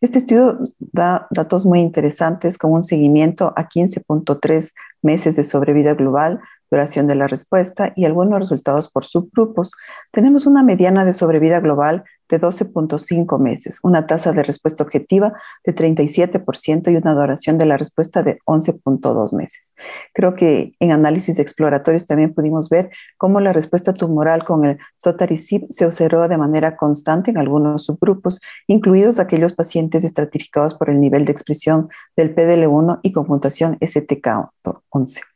Este 0.00 0.18
estudio 0.18 0.58
da 0.78 1.28
datos 1.30 1.64
muy 1.64 1.78
interesantes 1.80 2.58
como 2.58 2.74
un 2.74 2.82
seguimiento 2.82 3.52
a 3.56 3.68
15.3 3.68 4.72
meses 5.02 5.36
de 5.36 5.44
sobrevida 5.44 5.94
global, 5.94 6.40
duración 6.70 7.06
de 7.06 7.14
la 7.14 7.26
respuesta 7.26 7.92
y 7.96 8.04
algunos 8.04 8.38
resultados 8.38 8.90
por 8.90 9.04
subgrupos. 9.04 9.72
Tenemos 10.12 10.46
una 10.46 10.62
mediana 10.62 11.04
de 11.04 11.14
sobrevida 11.14 11.60
global 11.60 12.04
de 12.28 12.40
12.5 12.40 13.38
meses, 13.38 13.78
una 13.82 14.06
tasa 14.06 14.32
de 14.32 14.42
respuesta 14.42 14.82
objetiva 14.82 15.32
de 15.64 15.74
37% 15.74 16.92
y 16.92 16.96
una 16.96 17.14
duración 17.14 17.58
de 17.58 17.66
la 17.66 17.76
respuesta 17.76 18.22
de 18.22 18.38
11.2 18.46 19.34
meses. 19.34 19.74
Creo 20.12 20.34
que 20.34 20.72
en 20.80 20.90
análisis 20.90 21.38
exploratorios 21.38 22.06
también 22.06 22.34
pudimos 22.34 22.68
ver 22.68 22.90
cómo 23.16 23.40
la 23.40 23.52
respuesta 23.52 23.92
tumoral 23.92 24.44
con 24.44 24.64
el 24.64 24.78
sotaricib 24.96 25.66
se 25.70 25.86
observó 25.86 26.28
de 26.28 26.38
manera 26.38 26.76
constante 26.76 27.30
en 27.30 27.38
algunos 27.38 27.84
subgrupos, 27.84 28.40
incluidos 28.66 29.18
aquellos 29.18 29.52
pacientes 29.52 30.04
estratificados 30.04 30.74
por 30.74 30.90
el 30.90 31.00
nivel 31.00 31.24
de 31.24 31.32
expresión 31.32 31.88
del 32.16 32.34
PDL1 32.34 33.00
y 33.02 33.12
con 33.12 33.26
mutación 33.28 33.78
STK11. 33.78 35.35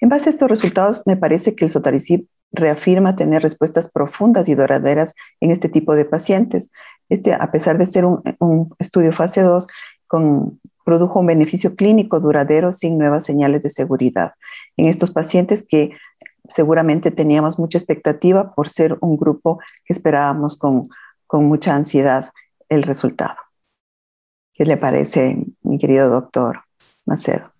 En 0.00 0.08
base 0.08 0.28
a 0.28 0.32
estos 0.32 0.48
resultados, 0.48 1.02
me 1.06 1.16
parece 1.16 1.54
que 1.54 1.64
el 1.64 1.70
sotaricib 1.70 2.26
reafirma 2.52 3.16
tener 3.16 3.42
respuestas 3.42 3.90
profundas 3.90 4.48
y 4.48 4.54
duraderas 4.54 5.14
en 5.40 5.50
este 5.50 5.68
tipo 5.68 5.94
de 5.94 6.04
pacientes. 6.04 6.72
Este, 7.08 7.32
a 7.32 7.50
pesar 7.50 7.78
de 7.78 7.86
ser 7.86 8.04
un, 8.04 8.74
estudio 8.78 9.12
fase 9.12 9.42
2, 9.42 9.66
produjo 10.84 11.20
un 11.20 11.26
beneficio 11.26 11.76
clínico 11.76 12.20
duradero 12.20 12.72
sin 12.72 12.98
nuevas 12.98 13.24
señales 13.24 13.62
de 13.62 13.70
seguridad 13.70 14.32
en 14.76 14.86
estos 14.86 15.12
pacientes 15.12 15.64
que 15.66 15.90
seguramente 16.48 17.10
teníamos 17.10 17.58
mucha 17.58 17.78
expectativa 17.78 18.54
por 18.54 18.68
ser 18.68 18.98
un 19.00 19.16
grupo 19.16 19.60
que 19.84 19.92
esperábamos 19.92 20.56
con, 20.58 20.82
con 21.26 21.44
mucha 21.44 21.74
ansiedad 21.74 22.30
el 22.68 22.82
resultado. 22.82 23.36
¿Qué 24.52 24.64
le 24.64 24.76
parece, 24.76 25.46
mi 25.62 25.78
querido 25.78 26.10
doctor 26.10 26.64
Macedo? 27.06 27.59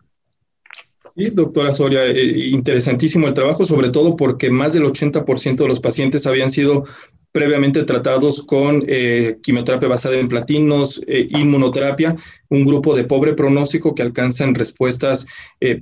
Sí, 1.21 1.29
doctora 1.35 1.71
Soria, 1.71 2.07
eh, 2.07 2.49
interesantísimo 2.49 3.27
el 3.27 3.35
trabajo, 3.35 3.67
sobre 3.67 3.91
todo 3.91 4.17
porque 4.17 4.49
más 4.49 4.73
del 4.73 4.85
80% 4.85 5.65
de 5.65 5.69
los 5.69 5.79
pacientes 5.79 6.27
habían 6.27 6.49
sido 6.49 6.87
previamente 7.31 7.85
tratados 7.85 8.43
con 8.47 8.83
eh, 8.89 9.37
quimioterapia 9.43 9.87
basada 9.87 10.17
en 10.17 10.29
platinos, 10.29 11.03
eh, 11.07 11.27
inmunoterapia, 11.29 12.17
un 12.49 12.65
grupo 12.65 12.97
de 12.97 13.05
pobre 13.05 13.35
pronóstico 13.35 13.95
que 13.95 14.01
alcanzan 14.03 14.55
respuestas 14.55 15.27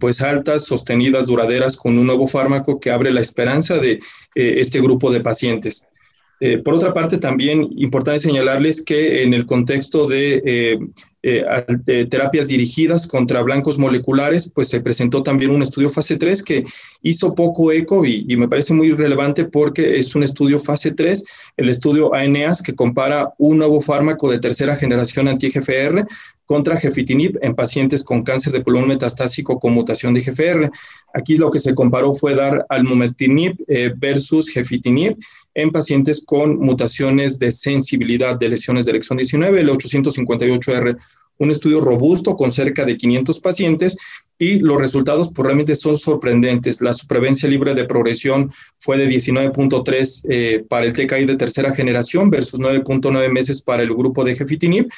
pues 0.01 0.23
altas, 0.23 0.65
sostenidas, 0.65 1.29
duraderas 1.29 1.77
con 1.77 1.97
un 1.97 2.07
nuevo 2.07 2.27
fármaco 2.27 2.81
que 2.81 2.91
abre 2.91 3.13
la 3.13 3.21
esperanza 3.21 3.79
de 3.79 4.01
este 4.35 4.81
grupo 4.81 5.13
de 5.13 5.21
pacientes. 5.21 5.89
por 6.65 6.75
otra 6.75 6.93
parte, 6.93 7.17
también 7.19 7.69
importante 7.77 8.19
señalarles 8.19 8.83
que 8.85 9.23
en 9.23 9.35
el 9.35 9.47
contexto 9.47 10.09
de 10.09 10.91
eh, 11.23 11.45
terapias 12.09 12.49
dirigidas 12.49 13.07
contra 13.07 13.43
blancos 13.43 13.79
moleculares, 13.79 14.51
pues 14.55 14.69
se 14.69 14.81
presentó 14.81 15.23
también 15.23 15.51
un 15.51 15.63
estudio 15.63 15.91
fase 15.91 16.17
3 16.17 16.43
que 16.45 16.65
hizo 17.03 17.35
poco 17.35 17.73
eco 17.73 18.05
y, 18.05 18.25
me 18.37 18.49
parece 18.49 18.73
muy 18.73 18.93
relevante 18.93 19.45
porque 19.45 19.99
es 19.99 20.15
un 20.15 20.23
estudio 20.23 20.61
fase 20.61 20.93
3, 20.93 21.25
el 21.57 21.69
estudio 21.69 22.15
ANEAS, 22.15 22.63
que 22.63 22.75
compara 22.75 23.35
un 23.39 23.59
nuevo 23.59 23.81
fármaco 23.81 24.31
de 24.31 24.39
tercera 24.39 24.77
generación 24.77 25.27
anti-GFR 25.27 26.07
contra 26.45 26.79
gefitinib 26.79 27.39
en 27.43 27.55
pacientes 27.55 28.03
con 28.03 28.23
cáncer 28.23 28.53
de 28.53 28.61
pulmón 28.61 28.89
metastásico 28.89 29.59
con 29.59 29.75
mutación 29.75 30.15
de 30.15 30.23
GFR. 30.23 30.71
Aquí 31.13 31.37
lo 31.37 31.51
que 31.51 31.59
se 31.59 31.75
comparó 31.75 32.15
fue 32.15 32.35
dar 32.35 32.65
almumertinib 32.69 33.57
eh, 33.67 33.93
versus 33.95 34.49
gefitinib 34.49 35.17
en 35.59 35.71
pacientes 35.71 36.23
con 36.25 36.57
mutaciones 36.59 37.41
de 37.41 37.51
sensibilidad 37.51 38.39
de 38.39 38.49
lesiones 38.49 38.85
de 38.85 38.93
elección 38.93 39.19
19, 39.19 39.61
el 39.61 39.69
858R 39.71 40.97
un 41.39 41.51
estudio 41.51 41.81
robusto 41.81 42.37
con 42.37 42.51
cerca 42.51 42.85
de 42.85 42.97
500 42.97 43.41
pacientes 43.41 43.97
y 44.39 44.61
los 44.61 44.81
resultados 44.81 45.31
pues, 45.35 45.47
realmente 45.47 45.75
son 45.75 45.97
sorprendentes. 45.97 46.81
La 46.81 46.93
supervivencia 46.93 47.49
libre 47.49 47.75
de 47.75 47.85
progresión 47.85 48.53
fue 48.79 48.99
de 48.99 49.09
19.3 49.09 50.27
eh, 50.29 50.65
para 50.69 50.87
el 50.87 50.93
TKI 50.93 51.25
de 51.25 51.37
tercera 51.37 51.75
generación 51.75 52.31
versus 52.31 52.61
9.9 52.61 53.29
meses 53.31 53.63
para 53.63 53.83
el 53.83 53.95
grupo 53.95 54.25
de 54.25 54.37
gefitinib 54.37 54.89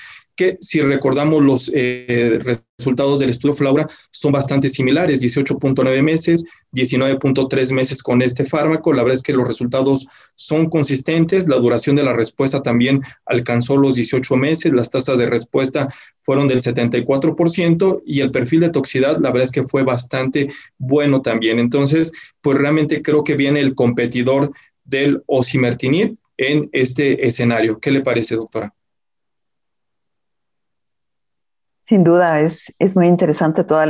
que 0.40 0.56
si 0.58 0.80
recordamos 0.80 1.42
los 1.42 1.70
eh, 1.74 2.38
resultados 2.78 3.20
del 3.20 3.28
estudio 3.28 3.52
Flaura 3.52 3.86
son 4.10 4.32
bastante 4.32 4.70
similares, 4.70 5.22
18.9 5.22 6.02
meses, 6.02 6.46
19.3 6.72 7.74
meses 7.74 8.02
con 8.02 8.22
este 8.22 8.46
fármaco. 8.46 8.94
La 8.94 9.02
verdad 9.02 9.16
es 9.16 9.22
que 9.22 9.34
los 9.34 9.46
resultados 9.46 10.08
son 10.36 10.70
consistentes, 10.70 11.46
la 11.46 11.58
duración 11.58 11.94
de 11.94 12.04
la 12.04 12.14
respuesta 12.14 12.62
también 12.62 13.02
alcanzó 13.26 13.76
los 13.76 13.96
18 13.96 14.34
meses, 14.36 14.72
las 14.72 14.90
tasas 14.90 15.18
de 15.18 15.26
respuesta 15.26 15.92
fueron 16.22 16.48
del 16.48 16.62
74% 16.62 18.02
y 18.06 18.20
el 18.20 18.30
perfil 18.30 18.60
de 18.60 18.70
toxicidad, 18.70 19.18
la 19.20 19.32
verdad 19.32 19.44
es 19.44 19.52
que 19.52 19.64
fue 19.64 19.82
bastante 19.82 20.48
bueno 20.78 21.20
también. 21.20 21.58
Entonces, 21.58 22.12
pues 22.40 22.56
realmente 22.56 23.02
creo 23.02 23.24
que 23.24 23.36
viene 23.36 23.60
el 23.60 23.74
competidor 23.74 24.52
del 24.84 25.22
osimertinib 25.26 26.16
en 26.38 26.70
este 26.72 27.26
escenario. 27.26 27.78
¿Qué 27.78 27.90
le 27.90 28.00
parece, 28.00 28.36
doctora? 28.36 28.72
Sin 31.90 32.04
duda, 32.04 32.38
es, 32.38 32.72
es 32.78 32.94
muy 32.94 33.08
interesante 33.08 33.64
todos 33.64 33.84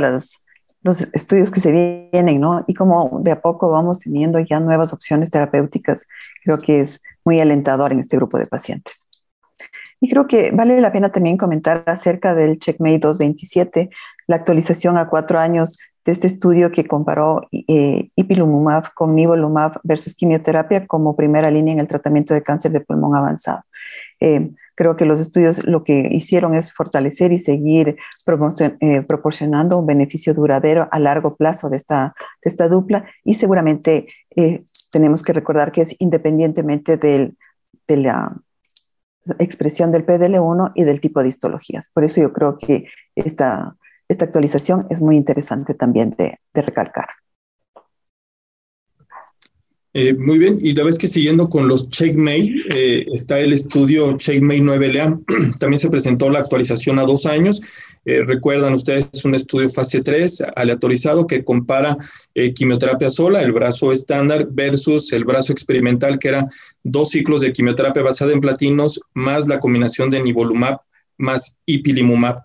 los 0.81 1.01
estudios 1.13 1.51
que 1.51 1.59
se 1.59 1.71
vienen, 1.71 2.41
¿no? 2.41 2.65
Y 2.65 2.73
como 2.73 3.19
de 3.21 3.29
a 3.29 3.41
poco 3.41 3.69
vamos 3.69 3.99
teniendo 3.99 4.39
ya 4.39 4.59
nuevas 4.59 4.91
opciones 4.91 5.29
terapéuticas, 5.29 6.07
creo 6.43 6.57
que 6.57 6.81
es 6.81 6.99
muy 7.23 7.39
alentador 7.39 7.91
en 7.91 7.99
este 7.99 8.17
grupo 8.17 8.39
de 8.39 8.47
pacientes. 8.47 9.07
Y 9.99 10.09
creo 10.09 10.25
que 10.25 10.49
vale 10.49 10.81
la 10.81 10.91
pena 10.91 11.11
también 11.11 11.37
comentar 11.37 11.83
acerca 11.85 12.33
del 12.33 12.57
Checkmate 12.57 12.97
227, 12.97 13.91
la 14.25 14.37
actualización 14.37 14.97
a 14.97 15.07
cuatro 15.07 15.37
años 15.37 15.77
de 16.03 16.11
este 16.11 16.25
estudio 16.25 16.71
que 16.71 16.87
comparó 16.87 17.47
eh, 17.51 18.09
ipilimumab 18.15 18.95
con 18.95 19.13
nivolumab 19.13 19.79
versus 19.83 20.15
quimioterapia 20.15 20.87
como 20.87 21.15
primera 21.15 21.51
línea 21.51 21.75
en 21.75 21.79
el 21.79 21.87
tratamiento 21.87 22.33
de 22.33 22.41
cáncer 22.41 22.71
de 22.71 22.81
pulmón 22.81 23.15
avanzado. 23.15 23.61
Eh, 24.23 24.51
creo 24.75 24.95
que 24.95 25.05
los 25.05 25.19
estudios 25.19 25.65
lo 25.65 25.83
que 25.83 26.07
hicieron 26.11 26.53
es 26.53 26.73
fortalecer 26.73 27.31
y 27.31 27.39
seguir 27.39 27.97
eh, 28.79 29.01
proporcionando 29.01 29.79
un 29.79 29.87
beneficio 29.87 30.35
duradero 30.35 30.87
a 30.91 30.99
largo 30.99 31.35
plazo 31.35 31.69
de 31.69 31.77
esta, 31.77 32.13
de 32.43 32.49
esta 32.49 32.69
dupla 32.69 33.05
y 33.23 33.33
seguramente 33.33 34.05
eh, 34.35 34.63
tenemos 34.91 35.23
que 35.23 35.33
recordar 35.33 35.71
que 35.71 35.81
es 35.81 35.95
independientemente 35.97 36.97
del, 36.97 37.35
de 37.87 37.97
la 37.97 38.37
expresión 39.39 39.91
del 39.91 40.05
PDL1 40.05 40.73
y 40.75 40.83
del 40.83 41.01
tipo 41.01 41.23
de 41.23 41.29
histologías. 41.29 41.89
Por 41.89 42.03
eso 42.03 42.21
yo 42.21 42.31
creo 42.31 42.59
que 42.59 42.85
esta, 43.15 43.75
esta 44.07 44.25
actualización 44.25 44.85
es 44.91 45.01
muy 45.01 45.15
interesante 45.17 45.73
también 45.73 46.11
de, 46.11 46.39
de 46.53 46.61
recalcar. 46.61 47.07
Eh, 49.93 50.13
muy 50.13 50.37
bien, 50.37 50.57
y 50.61 50.73
la 50.73 50.85
vez 50.85 50.97
que 50.97 51.07
siguiendo 51.07 51.49
con 51.49 51.67
los 51.67 51.89
Checkmate, 51.89 52.53
eh, 52.69 53.05
está 53.13 53.39
el 53.41 53.51
estudio 53.51 54.17
Checkmate 54.17 54.61
9LA. 54.61 55.19
También 55.59 55.79
se 55.79 55.89
presentó 55.89 56.29
la 56.29 56.39
actualización 56.39 56.97
a 56.97 57.03
dos 57.03 57.25
años. 57.25 57.61
Eh, 58.05 58.21
recuerdan 58.25 58.73
ustedes, 58.73 59.09
es 59.11 59.25
un 59.25 59.35
estudio 59.35 59.67
fase 59.67 60.01
3 60.01 60.43
aleatorizado 60.55 61.27
que 61.27 61.43
compara 61.43 61.97
quimioterapia 62.55 63.09
sola, 63.09 63.41
el 63.41 63.51
brazo 63.51 63.91
estándar, 63.91 64.47
versus 64.49 65.11
el 65.11 65.25
brazo 65.25 65.51
experimental, 65.51 66.17
que 66.17 66.29
era 66.29 66.47
dos 66.83 67.09
ciclos 67.09 67.41
de 67.41 67.51
quimioterapia 67.51 68.01
basada 68.01 68.31
en 68.31 68.39
platinos, 68.39 69.01
más 69.13 69.47
la 69.47 69.59
combinación 69.59 70.09
de 70.09 70.23
nivolumab 70.23 70.79
más 71.21 71.61
ipilimumab. 71.65 72.41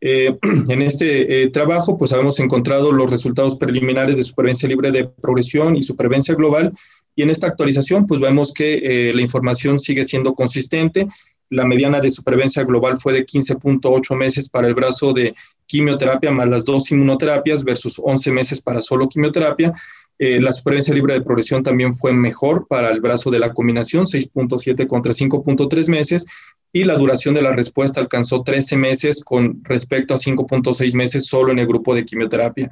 Eh, 0.00 0.36
en 0.68 0.82
este 0.82 1.42
eh, 1.42 1.50
trabajo, 1.50 1.96
pues 1.96 2.12
habíamos 2.12 2.40
encontrado 2.40 2.92
los 2.92 3.10
resultados 3.10 3.56
preliminares 3.56 4.16
de 4.16 4.24
supervivencia 4.24 4.68
libre 4.68 4.90
de 4.90 5.04
progresión 5.04 5.76
y 5.76 5.82
supervivencia 5.82 6.34
global, 6.34 6.72
y 7.14 7.22
en 7.22 7.30
esta 7.30 7.48
actualización, 7.48 8.06
pues 8.06 8.20
vemos 8.20 8.52
que 8.52 8.74
eh, 9.08 9.12
la 9.12 9.22
información 9.22 9.80
sigue 9.80 10.04
siendo 10.04 10.34
consistente 10.34 11.08
la 11.50 11.64
mediana 11.64 12.00
de 12.00 12.10
supervivencia 12.10 12.62
global 12.64 12.96
fue 12.96 13.12
de 13.14 13.24
15.8 13.24 14.16
meses 14.16 14.48
para 14.48 14.68
el 14.68 14.74
brazo 14.74 15.12
de 15.12 15.34
quimioterapia 15.66 16.30
más 16.30 16.48
las 16.48 16.64
dos 16.64 16.90
inmunoterapias 16.90 17.64
versus 17.64 18.00
11 18.02 18.32
meses 18.32 18.60
para 18.60 18.80
solo 18.80 19.08
quimioterapia. 19.08 19.72
Eh, 20.18 20.40
la 20.40 20.52
supervivencia 20.52 20.94
libre 20.94 21.14
de 21.14 21.22
progresión 21.22 21.62
también 21.62 21.94
fue 21.94 22.12
mejor 22.12 22.66
para 22.66 22.90
el 22.90 23.00
brazo 23.00 23.30
de 23.30 23.38
la 23.38 23.52
combinación, 23.52 24.04
6.7 24.04 24.86
contra 24.86 25.12
5.3 25.12 25.88
meses, 25.88 26.26
y 26.72 26.84
la 26.84 26.96
duración 26.96 27.34
de 27.34 27.42
la 27.42 27.52
respuesta 27.52 28.00
alcanzó 28.00 28.42
13 28.42 28.76
meses 28.76 29.22
con 29.24 29.62
respecto 29.64 30.14
a 30.14 30.18
5.6 30.18 30.94
meses 30.94 31.26
solo 31.26 31.52
en 31.52 31.60
el 31.60 31.66
grupo 31.66 31.94
de 31.94 32.04
quimioterapia. 32.04 32.70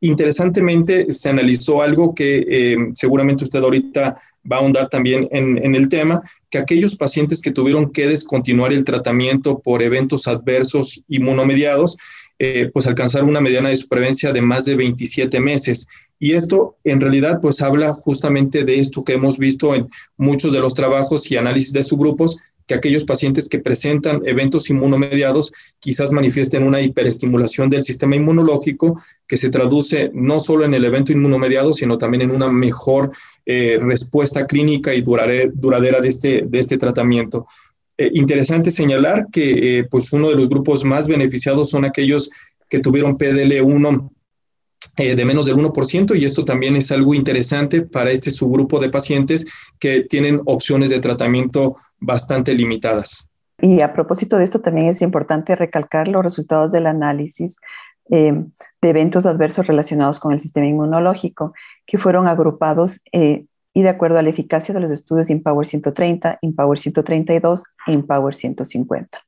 Interesantemente, 0.00 1.12
se 1.12 1.28
analizó 1.28 1.82
algo 1.82 2.14
que 2.14 2.44
eh, 2.48 2.76
seguramente 2.94 3.44
usted 3.44 3.60
ahorita 3.60 4.16
va 4.50 4.56
a 4.56 4.60
ahondar 4.60 4.88
también 4.88 5.28
en, 5.32 5.74
el 5.74 5.88
tema, 5.88 6.22
que 6.50 6.58
aquellos 6.58 6.96
pacientes 6.96 7.40
que 7.40 7.50
tuvieron 7.50 7.90
que 7.92 8.06
descontinuar 8.06 8.72
el 8.72 8.84
tratamiento 8.84 9.58
por 9.58 9.82
eventos 9.82 10.26
adversos 10.26 11.04
inmunomediados, 11.08 11.96
eh, 12.38 12.70
pues 12.72 12.86
alcanzaron 12.86 13.28
una 13.28 13.40
mediana 13.40 13.68
de 13.68 13.76
supervivencia 13.76 14.32
de 14.32 14.40
más 14.40 14.64
de 14.64 14.76
27 14.76 15.40
meses. 15.40 15.86
Y 16.18 16.34
esto 16.34 16.76
en 16.84 17.00
realidad 17.00 17.40
pues 17.40 17.62
habla 17.62 17.94
justamente 17.94 18.64
de 18.64 18.78
esto 18.78 19.04
que 19.04 19.14
hemos 19.14 19.38
visto 19.38 19.74
en 19.74 19.88
muchos 20.16 20.52
de 20.52 20.60
los 20.60 20.74
trabajos 20.74 21.30
y 21.30 21.36
análisis 21.36 21.72
de 21.72 21.82
subgrupos, 21.82 22.36
que 22.70 22.76
aquellos 22.76 23.04
pacientes 23.04 23.48
que 23.48 23.58
presentan 23.58 24.22
eventos 24.24 24.70
inmunomediados 24.70 25.52
quizás 25.80 26.12
manifiesten 26.12 26.62
una 26.62 26.80
hiperestimulación 26.80 27.68
del 27.68 27.82
sistema 27.82 28.14
inmunológico 28.14 28.96
que 29.26 29.36
se 29.36 29.50
traduce 29.50 30.12
no 30.14 30.38
solo 30.38 30.64
en 30.64 30.74
el 30.74 30.84
evento 30.84 31.10
inmunomediado, 31.10 31.72
sino 31.72 31.98
también 31.98 32.22
en 32.22 32.30
una 32.30 32.48
mejor 32.48 33.10
eh, 33.44 33.76
respuesta 33.80 34.46
clínica 34.46 34.94
y 34.94 35.02
duradera 35.02 36.00
de 36.00 36.08
este, 36.08 36.44
de 36.46 36.60
este 36.60 36.78
tratamiento. 36.78 37.44
Eh, 37.98 38.12
interesante 38.14 38.70
señalar 38.70 39.26
que 39.32 39.78
eh, 39.80 39.84
pues 39.90 40.12
uno 40.12 40.28
de 40.28 40.36
los 40.36 40.48
grupos 40.48 40.84
más 40.84 41.08
beneficiados 41.08 41.70
son 41.70 41.84
aquellos 41.84 42.30
que 42.68 42.78
tuvieron 42.78 43.18
PDL1 43.18 44.10
eh, 44.96 45.14
de 45.14 45.24
menos 45.24 45.46
del 45.46 45.56
1% 45.56 46.18
y 46.18 46.24
esto 46.24 46.44
también 46.44 46.76
es 46.76 46.90
algo 46.92 47.14
interesante 47.14 47.82
para 47.82 48.10
este 48.10 48.30
subgrupo 48.30 48.80
de 48.80 48.90
pacientes 48.90 49.46
que 49.78 50.02
tienen 50.02 50.40
opciones 50.46 50.90
de 50.90 51.00
tratamiento 51.00 51.76
bastante 51.98 52.54
limitadas. 52.54 53.30
Y 53.62 53.80
a 53.82 53.92
propósito 53.92 54.38
de 54.38 54.44
esto, 54.44 54.60
también 54.60 54.86
es 54.86 55.02
importante 55.02 55.54
recalcar 55.54 56.08
los 56.08 56.24
resultados 56.24 56.72
del 56.72 56.86
análisis 56.86 57.58
eh, 58.10 58.32
de 58.82 58.88
eventos 58.88 59.26
adversos 59.26 59.66
relacionados 59.66 60.18
con 60.18 60.32
el 60.32 60.40
sistema 60.40 60.66
inmunológico, 60.66 61.52
que 61.86 61.98
fueron 61.98 62.26
agrupados 62.26 63.00
eh, 63.12 63.44
y 63.72 63.82
de 63.82 63.88
acuerdo 63.88 64.18
a 64.18 64.22
la 64.22 64.30
eficacia 64.30 64.74
de 64.74 64.80
los 64.80 64.90
estudios 64.90 65.30
Empower 65.30 65.66
130, 65.66 66.38
Empower 66.42 66.78
132 66.78 67.62
e 67.86 67.92
Empower 67.92 68.34
150. 68.34 69.18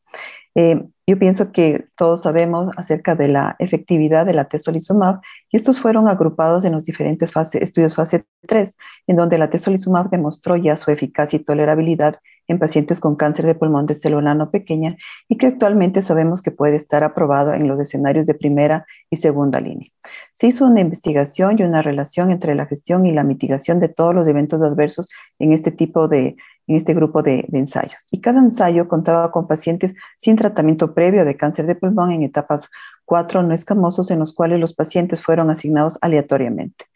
Eh, 0.54 0.84
yo 1.06 1.18
pienso 1.18 1.50
que 1.50 1.86
todos 1.96 2.22
sabemos 2.22 2.72
acerca 2.76 3.16
de 3.16 3.28
la 3.28 3.56
efectividad 3.58 4.24
de 4.24 4.34
la 4.34 4.44
tesolizumab 4.44 5.20
y 5.50 5.56
estos 5.56 5.80
fueron 5.80 6.08
agrupados 6.08 6.64
en 6.64 6.72
los 6.72 6.84
diferentes 6.84 7.32
estudios 7.54 7.96
fase 7.96 8.24
3, 8.46 8.76
en 9.08 9.16
donde 9.16 9.38
la 9.38 9.50
tesolizumab 9.50 10.10
demostró 10.10 10.56
ya 10.56 10.76
su 10.76 10.90
eficacia 10.90 11.38
y 11.38 11.44
tolerabilidad 11.44 12.20
en 12.48 12.58
pacientes 12.58 13.00
con 13.00 13.16
cáncer 13.16 13.46
de 13.46 13.54
pulmón 13.54 13.86
de 13.86 13.94
célula 13.94 14.34
no 14.34 14.50
pequeña 14.50 14.96
y 15.28 15.36
que 15.38 15.46
actualmente 15.46 16.02
sabemos 16.02 16.42
que 16.42 16.50
puede 16.50 16.76
estar 16.76 17.02
aprobado 17.04 17.54
en 17.54 17.66
los 17.66 17.80
escenarios 17.80 18.26
de 18.26 18.34
primera 18.34 18.86
y 19.10 19.16
segunda 19.16 19.60
línea. 19.60 19.88
Se 20.34 20.46
hizo 20.48 20.66
una 20.66 20.80
investigación 20.80 21.58
y 21.58 21.62
una 21.62 21.82
relación 21.82 22.30
entre 22.30 22.54
la 22.54 22.66
gestión 22.66 23.06
y 23.06 23.12
la 23.12 23.24
mitigación 23.24 23.80
de 23.80 23.88
todos 23.88 24.14
los 24.14 24.28
eventos 24.28 24.62
adversos 24.62 25.08
en 25.38 25.52
este 25.52 25.72
tipo 25.72 26.08
de 26.08 26.36
en 26.72 26.78
este 26.78 26.94
grupo 26.94 27.22
de, 27.22 27.46
ensayos. 27.52 28.06
Y 28.10 28.20
cada 28.20 28.40
ensayo 28.40 28.88
contaba 28.88 29.30
con 29.30 29.46
pacientes 29.46 29.94
sin 30.16 30.36
tratamiento 30.36 30.94
previo 30.94 31.24
de 31.24 31.36
cáncer 31.36 31.66
de 31.66 31.74
pulmón 31.74 32.12
en 32.12 32.22
etapas 32.22 32.70
4 33.04 33.42
no 33.42 33.52
escamosos 33.52 34.10
en 34.10 34.18
los 34.18 34.32
cuales 34.32 34.58
los 34.58 34.74
pacientes 34.74 35.22
fueron 35.22 35.50
asignados 35.50 35.98
aleatoriamente. 36.00 36.86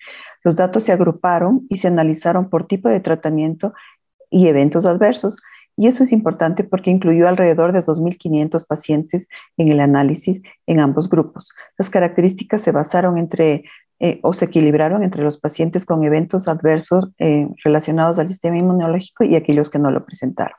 Los 0.43 0.57
datos 0.57 0.85
se 0.85 0.93
agruparon 0.93 1.67
y 1.69 1.77
se 1.77 1.89
analizaron 1.89 2.49
por 2.49 2.67
tipo 2.67 2.89
de 2.89 3.01
tratamiento 3.01 3.75
y 4.31 4.49
eventos 4.49 4.87
adversos. 4.87 5.37
Y 5.77 5.89
eso 5.89 6.05
es 6.05 6.13
importante 6.13 6.65
porque 6.65 6.91
incluyó 6.91 7.29
alrededor 7.29 7.73
de 7.73 7.85
2.500 7.85 8.67
pacientes 8.67 9.29
en 9.59 9.69
el 9.69 9.81
análisis 9.81 10.41
en 10.67 10.81
ambos 10.81 11.11
grupos. 11.11 11.53
Las 11.77 11.91
características 11.91 12.63
se 12.63 12.73
basaron 12.73 13.19
entre 13.19 13.65
eh, 13.99 14.21
o 14.23 14.33
se 14.33 14.47
equilibraron 14.47 15.03
entre 15.03 15.23
los 15.23 15.39
pacientes 15.39 15.87
con 15.87 16.05
eventos 16.05 16.49
adversos 16.49 17.09
eh, 17.19 17.49
relacionados 17.65 18.19
al 18.19 18.29
sistema 18.29 18.59
inmunológico 18.59 19.25
y 19.25 19.37
aquellos 19.37 19.71
que 19.71 19.79
no 19.79 19.91
lo 19.91 20.05
presentaron. 20.05 20.57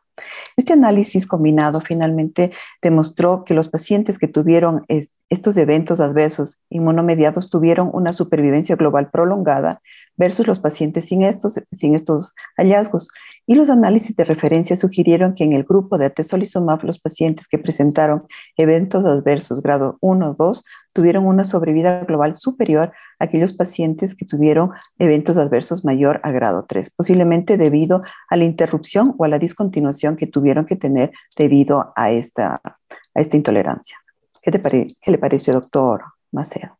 Este 0.56 0.74
análisis 0.74 1.28
combinado 1.28 1.80
finalmente 1.82 2.52
demostró 2.82 3.44
que 3.44 3.54
los 3.54 3.68
pacientes 3.68 4.18
que 4.18 4.28
tuvieron 4.28 4.84
estos 5.30 5.58
eventos 5.58 6.00
adversos 6.00 6.60
inmunomediados 6.70 7.50
tuvieron 7.52 7.92
una 7.94 8.14
supervivencia 8.14 8.76
global 8.76 9.12
prolongada 9.12 9.82
versus 10.16 10.48
los 10.48 10.60
pacientes 10.60 11.06
sin 11.06 11.22
estos, 11.22 11.60
sin 11.72 11.96
estos 11.96 12.34
hallazgos. 12.58 13.10
Y 13.46 13.56
los 13.56 13.70
análisis 13.70 14.16
de 14.16 14.26
referencia 14.26 14.76
sugirieron 14.76 15.36
que 15.36 15.44
en 15.44 15.54
el 15.54 15.64
grupo 15.64 15.98
de 15.98 16.06
atezolizumab 16.08 16.84
los 16.84 17.00
pacientes 17.00 17.48
que 17.48 17.60
presentaron 17.60 18.26
eventos 18.58 19.06
adversos 19.06 19.62
grado 19.62 19.98
1 20.02 20.32
o 20.32 20.34
2 20.34 20.64
tuvieron 20.98 21.28
una 21.28 21.44
sobrevida 21.44 22.04
global 22.06 22.36
superior 22.36 22.92
a 23.20 23.26
aquellos 23.26 23.54
pacientes 23.54 24.16
que 24.16 24.26
tuvieron 24.26 24.72
eventos 24.98 25.38
adversos 25.38 25.86
mayor 25.86 26.20
a 26.24 26.32
grado 26.32 26.66
3, 26.68 26.90
posiblemente 26.90 27.56
debido 27.56 28.02
a 28.32 28.36
la 28.36 28.46
interrupción 28.46 29.14
o 29.16 29.24
a 29.24 29.28
la 29.28 29.38
discontinuación 29.38 30.16
que 30.16 30.26
tuvieron 30.26 30.66
que 30.66 30.76
tener 30.76 31.12
debido 31.38 31.94
a 31.96 32.10
esta, 32.10 32.56
a 32.64 33.22
esta 33.22 33.38
intolerancia. 33.38 33.96
¿Qué, 34.42 34.50
te 34.50 34.60
¿Qué 34.60 35.12
le 35.12 35.20
parece, 35.20 35.52
doctor 35.52 36.04
Macedo? 36.32 36.80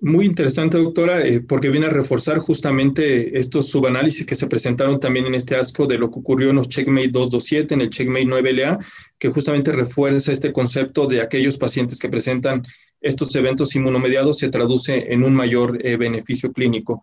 Muy 0.00 0.26
interesante, 0.26 0.76
doctora, 0.78 1.26
eh, 1.26 1.40
porque 1.40 1.68
viene 1.68 1.86
a 1.86 1.90
reforzar 1.90 2.38
justamente 2.38 3.38
estos 3.38 3.68
subanálisis 3.68 4.26
que 4.26 4.34
se 4.34 4.46
presentaron 4.46 5.00
también 5.00 5.26
en 5.26 5.34
este 5.34 5.56
ASCO 5.56 5.86
de 5.86 5.98
lo 5.98 6.10
que 6.10 6.18
ocurrió 6.20 6.50
en 6.50 6.56
los 6.56 6.68
Checkmate 6.68 7.08
227, 7.08 7.74
en 7.74 7.80
el 7.82 7.90
Checkmate 7.90 8.26
9LA, 8.26 8.84
que 9.18 9.28
justamente 9.28 9.72
refuerza 9.72 10.32
este 10.32 10.52
concepto 10.52 11.06
de 11.06 11.20
aquellos 11.20 11.56
pacientes 11.56 11.98
que 11.98 12.08
presentan 12.08 12.64
estos 13.00 13.34
eventos 13.36 13.74
inmunomediados 13.76 14.38
se 14.38 14.48
traduce 14.48 15.12
en 15.12 15.22
un 15.22 15.34
mayor 15.34 15.78
eh, 15.86 15.96
beneficio 15.96 16.52
clínico. 16.52 17.02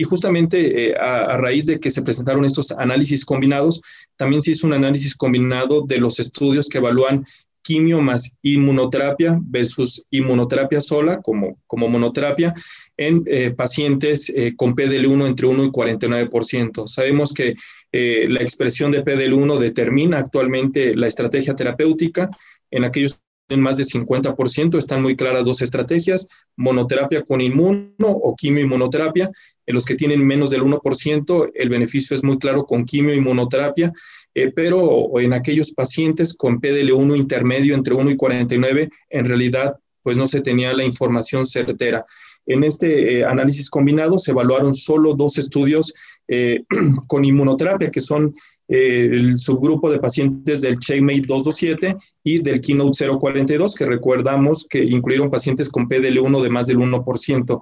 Y 0.00 0.04
justamente 0.04 0.90
eh, 0.90 0.94
a, 0.96 1.36
raíz 1.36 1.66
de 1.66 1.80
que 1.80 1.90
se 1.90 2.02
presentaron 2.02 2.44
estos 2.44 2.70
análisis 2.72 3.24
combinados, 3.24 3.82
también 4.16 4.40
se 4.40 4.52
hizo 4.52 4.66
un 4.66 4.72
análisis 4.72 5.14
combinado 5.14 5.82
de 5.82 5.98
los 5.98 6.20
estudios 6.20 6.68
que 6.68 6.78
evalúan 6.78 7.26
quimio 7.62 8.00
más 8.00 8.38
inmunoterapia 8.42 9.38
versus 9.42 10.06
inmunoterapia 10.10 10.80
sola 10.80 11.20
como, 11.20 11.58
como 11.66 11.88
monoterapia 11.88 12.54
en 12.96 13.22
eh, 13.26 13.50
pacientes 13.50 14.30
eh, 14.30 14.54
con 14.56 14.74
PDL1 14.74 15.26
entre 15.26 15.46
1 15.46 15.64
y 15.64 15.68
49%. 15.68 16.88
Sabemos 16.88 17.32
que 17.32 17.54
eh, 17.92 18.26
la 18.28 18.40
expresión 18.42 18.90
de 18.90 19.04
PDL1 19.04 19.58
determina 19.58 20.18
actualmente 20.18 20.94
la 20.94 21.06
estrategia 21.06 21.54
terapéutica. 21.54 22.28
En 22.70 22.84
aquellos 22.84 23.22
en 23.48 23.60
más 23.62 23.78
de 23.78 23.84
50%, 23.84 24.78
están 24.78 25.02
muy 25.02 25.16
claras 25.16 25.44
dos 25.44 25.62
estrategias, 25.62 26.28
monoterapia 26.56 27.22
con 27.22 27.40
inmuno 27.40 27.94
o 28.00 28.34
quimio-inmunoterapia. 28.36 29.30
En 29.66 29.74
los 29.74 29.84
que 29.84 29.94
tienen 29.94 30.26
menos 30.26 30.50
del 30.50 30.62
1%, 30.62 31.50
el 31.54 31.68
beneficio 31.68 32.14
es 32.14 32.22
muy 32.22 32.38
claro 32.38 32.64
con 32.64 32.84
quimio-inmunoterapia 32.84 33.92
eh, 34.38 34.52
pero 34.54 35.18
en 35.18 35.32
aquellos 35.32 35.72
pacientes 35.72 36.32
con 36.32 36.60
PDL1 36.60 37.16
intermedio 37.16 37.74
entre 37.74 37.94
1 37.94 38.12
y 38.12 38.16
49, 38.16 38.88
en 39.10 39.24
realidad 39.24 39.76
pues 40.00 40.16
no 40.16 40.28
se 40.28 40.40
tenía 40.40 40.72
la 40.72 40.84
información 40.84 41.44
certera. 41.44 42.06
En 42.46 42.62
este 42.62 43.18
eh, 43.18 43.24
análisis 43.24 43.68
combinado 43.68 44.16
se 44.16 44.30
evaluaron 44.30 44.72
solo 44.72 45.14
dos 45.14 45.38
estudios 45.38 45.92
eh, 46.28 46.62
con 47.08 47.24
inmunoterapia, 47.24 47.90
que 47.90 48.00
son 48.00 48.32
el 48.68 49.38
subgrupo 49.38 49.90
de 49.90 49.98
pacientes 49.98 50.60
del 50.60 50.78
Checkmate 50.78 51.22
227 51.26 51.96
y 52.22 52.42
del 52.42 52.60
Keynote 52.60 53.08
042, 53.18 53.74
que 53.74 53.86
recordamos 53.86 54.66
que 54.68 54.84
incluyeron 54.84 55.30
pacientes 55.30 55.70
con 55.70 55.88
PDL1 55.88 56.42
de 56.42 56.50
más 56.50 56.66
del 56.66 56.76
1%. 56.76 57.60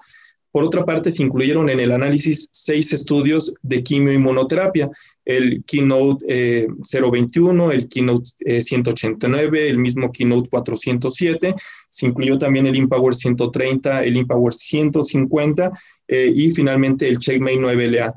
Por 0.57 0.64
otra 0.64 0.87
parte, 0.87 1.11
se 1.11 1.23
incluyeron 1.23 1.69
en 1.69 1.81
el 1.81 1.92
análisis 1.92 2.49
seis 2.51 2.90
estudios 2.95 3.53
de 3.61 3.83
quimioinmunoterapia, 3.83 4.88
el 5.27 5.62
Keynote 5.66 6.66
021, 6.90 7.71
eh, 7.71 7.75
el 7.75 7.88
Keynote 7.88 8.62
189, 8.62 9.61
eh, 9.61 9.69
el 9.69 9.77
mismo 9.77 10.11
Keynote 10.11 10.49
407, 10.49 11.55
se 11.90 12.07
incluyó 12.07 12.38
también 12.38 12.66
el 12.66 12.75
Empower 12.75 13.14
130, 13.14 14.03
el 14.05 14.16
Empower 14.16 14.55
150 14.55 15.73
eh, 16.09 16.33
y 16.35 16.51
finalmente 16.51 17.07
el 17.07 17.19
Checkmate 17.19 17.59
9LA. 17.59 18.14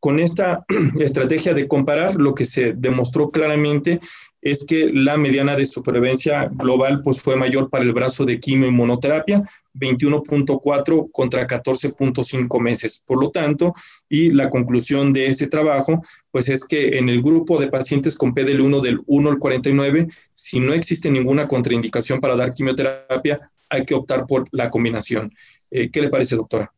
Con 0.00 0.20
esta 0.20 0.66
estrategia 1.00 1.54
de 1.54 1.66
comparar, 1.66 2.16
lo 2.16 2.34
que 2.34 2.44
se 2.44 2.74
demostró 2.74 3.30
claramente 3.30 4.00
es 4.44 4.66
que 4.66 4.90
la 4.92 5.16
mediana 5.16 5.56
de 5.56 5.64
supervivencia 5.64 6.50
global 6.52 7.00
pues 7.02 7.22
fue 7.22 7.34
mayor 7.34 7.70
para 7.70 7.82
el 7.82 7.94
brazo 7.94 8.26
de 8.26 8.38
quimioinmunoterapia, 8.38 9.42
21.4 9.74 11.10
contra 11.10 11.46
14.5 11.46 12.60
meses. 12.60 13.02
Por 13.06 13.20
lo 13.20 13.30
tanto, 13.30 13.72
y 14.06 14.30
la 14.30 14.50
conclusión 14.50 15.14
de 15.14 15.28
ese 15.28 15.46
trabajo, 15.46 16.02
pues 16.30 16.50
es 16.50 16.66
que 16.66 16.98
en 16.98 17.08
el 17.08 17.22
grupo 17.22 17.58
de 17.58 17.68
pacientes 17.68 18.16
con 18.16 18.34
PDL1 18.34 18.82
del 18.82 19.00
1 19.06 19.30
al 19.30 19.38
49, 19.38 20.08
si 20.34 20.60
no 20.60 20.74
existe 20.74 21.10
ninguna 21.10 21.48
contraindicación 21.48 22.20
para 22.20 22.36
dar 22.36 22.52
quimioterapia, 22.52 23.50
hay 23.70 23.86
que 23.86 23.94
optar 23.94 24.26
por 24.26 24.44
la 24.52 24.68
combinación. 24.68 25.32
Eh, 25.70 25.90
¿Qué 25.90 26.02
le 26.02 26.10
parece, 26.10 26.36
doctora? 26.36 26.70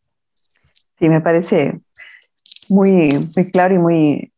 Sí, 0.97 1.09
me 1.09 1.21
parece 1.21 1.81
muy, 2.69 3.09
muy 3.37 3.51
claro 3.51 3.75
y 3.75 3.79
muy, 3.79 4.33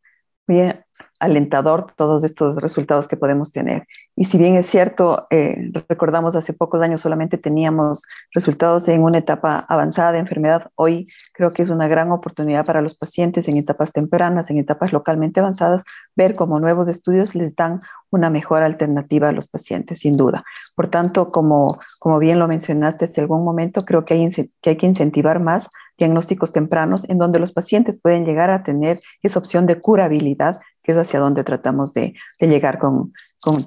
muy 0.46 0.72
alentador 1.20 1.92
todos 1.96 2.24
estos 2.24 2.56
resultados 2.56 3.08
que 3.08 3.16
podemos 3.16 3.52
tener. 3.52 3.86
Y 4.16 4.26
si 4.26 4.38
bien 4.38 4.54
es 4.54 4.66
cierto, 4.66 5.26
eh, 5.30 5.70
recordamos 5.88 6.36
hace 6.36 6.52
pocos 6.52 6.80
años 6.82 7.00
solamente 7.00 7.38
teníamos 7.38 8.02
resultados 8.32 8.88
en 8.88 9.02
una 9.02 9.18
etapa 9.18 9.64
avanzada 9.68 10.12
de 10.12 10.18
enfermedad, 10.18 10.70
hoy 10.74 11.06
creo 11.32 11.50
que 11.52 11.62
es 11.62 11.70
una 11.70 11.88
gran 11.88 12.12
oportunidad 12.12 12.64
para 12.64 12.82
los 12.82 12.94
pacientes 12.94 13.48
en 13.48 13.56
etapas 13.56 13.92
tempranas, 13.92 14.50
en 14.50 14.58
etapas 14.58 14.92
localmente 14.92 15.40
avanzadas, 15.40 15.82
ver 16.16 16.34
cómo 16.34 16.60
nuevos 16.60 16.88
estudios 16.88 17.34
les 17.34 17.54
dan 17.56 17.80
una 18.10 18.30
mejor 18.30 18.62
alternativa 18.62 19.28
a 19.28 19.32
los 19.32 19.48
pacientes, 19.48 20.00
sin 20.00 20.12
duda. 20.12 20.44
Por 20.74 20.88
tanto, 20.88 21.28
como, 21.28 21.78
como 21.98 22.18
bien 22.18 22.38
lo 22.38 22.48
mencionaste 22.48 23.04
hace 23.04 23.20
algún 23.20 23.44
momento, 23.44 23.80
creo 23.82 24.04
que 24.04 24.14
hay, 24.14 24.30
que 24.62 24.70
hay 24.70 24.76
que 24.76 24.86
incentivar 24.86 25.40
más 25.40 25.68
diagnósticos 25.98 26.52
tempranos 26.52 27.08
en 27.08 27.18
donde 27.18 27.40
los 27.40 27.52
pacientes 27.52 27.98
pueden 28.00 28.24
llegar 28.24 28.50
a 28.50 28.62
tener 28.62 29.00
esa 29.22 29.38
opción 29.38 29.66
de 29.66 29.80
curabilidad 29.80 30.60
que 30.88 30.92
es 30.92 30.98
hacia 30.98 31.20
donde 31.20 31.44
tratamos 31.44 31.92
de, 31.92 32.14
llegar 32.40 32.78
con, 32.78 33.12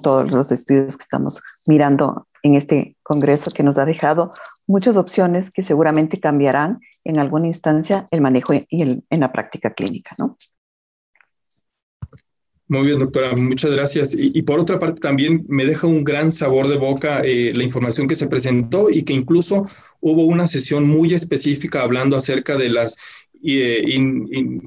todos 0.02 0.34
los 0.34 0.50
estudios 0.50 0.96
que 0.96 1.04
estamos 1.04 1.40
mirando 1.68 2.26
en 2.42 2.56
este 2.56 2.96
congreso 3.04 3.52
que 3.52 3.62
nos 3.62 3.78
ha 3.78 3.84
dejado 3.84 4.32
muchas 4.66 4.96
opciones 4.96 5.48
que 5.48 5.62
seguramente 5.62 6.18
cambiarán 6.18 6.80
en 7.04 7.20
alguna 7.20 7.46
instancia 7.46 8.08
el 8.10 8.22
manejo 8.22 8.54
y 8.54 8.66
en 9.08 9.20
la 9.20 9.30
práctica 9.30 9.72
clínica, 9.72 10.16
¿no? 10.18 10.36
Muy 12.66 12.86
bien, 12.86 12.98
doctora, 12.98 13.36
muchas 13.36 13.70
gracias. 13.70 14.16
Y, 14.18 14.40
por 14.42 14.58
otra 14.58 14.78
parte, 14.78 15.00
también 15.00 15.44
me 15.46 15.66
deja 15.66 15.86
un 15.86 16.02
gran 16.02 16.32
sabor 16.32 16.66
de 16.66 16.78
boca 16.78 17.20
eh, 17.22 17.52
la 17.54 17.64
información 17.64 18.08
que 18.08 18.14
se 18.16 18.28
presentó 18.28 18.90
y 18.90 19.02
que 19.02 19.12
incluso 19.12 19.66
hubo 20.00 20.24
una 20.24 20.48
sesión 20.48 20.88
muy 20.88 21.12
específica 21.14 21.82
hablando 21.82 22.16
acerca 22.16 22.56
de 22.56 22.70
las 22.70 22.96
eh, 23.44 23.84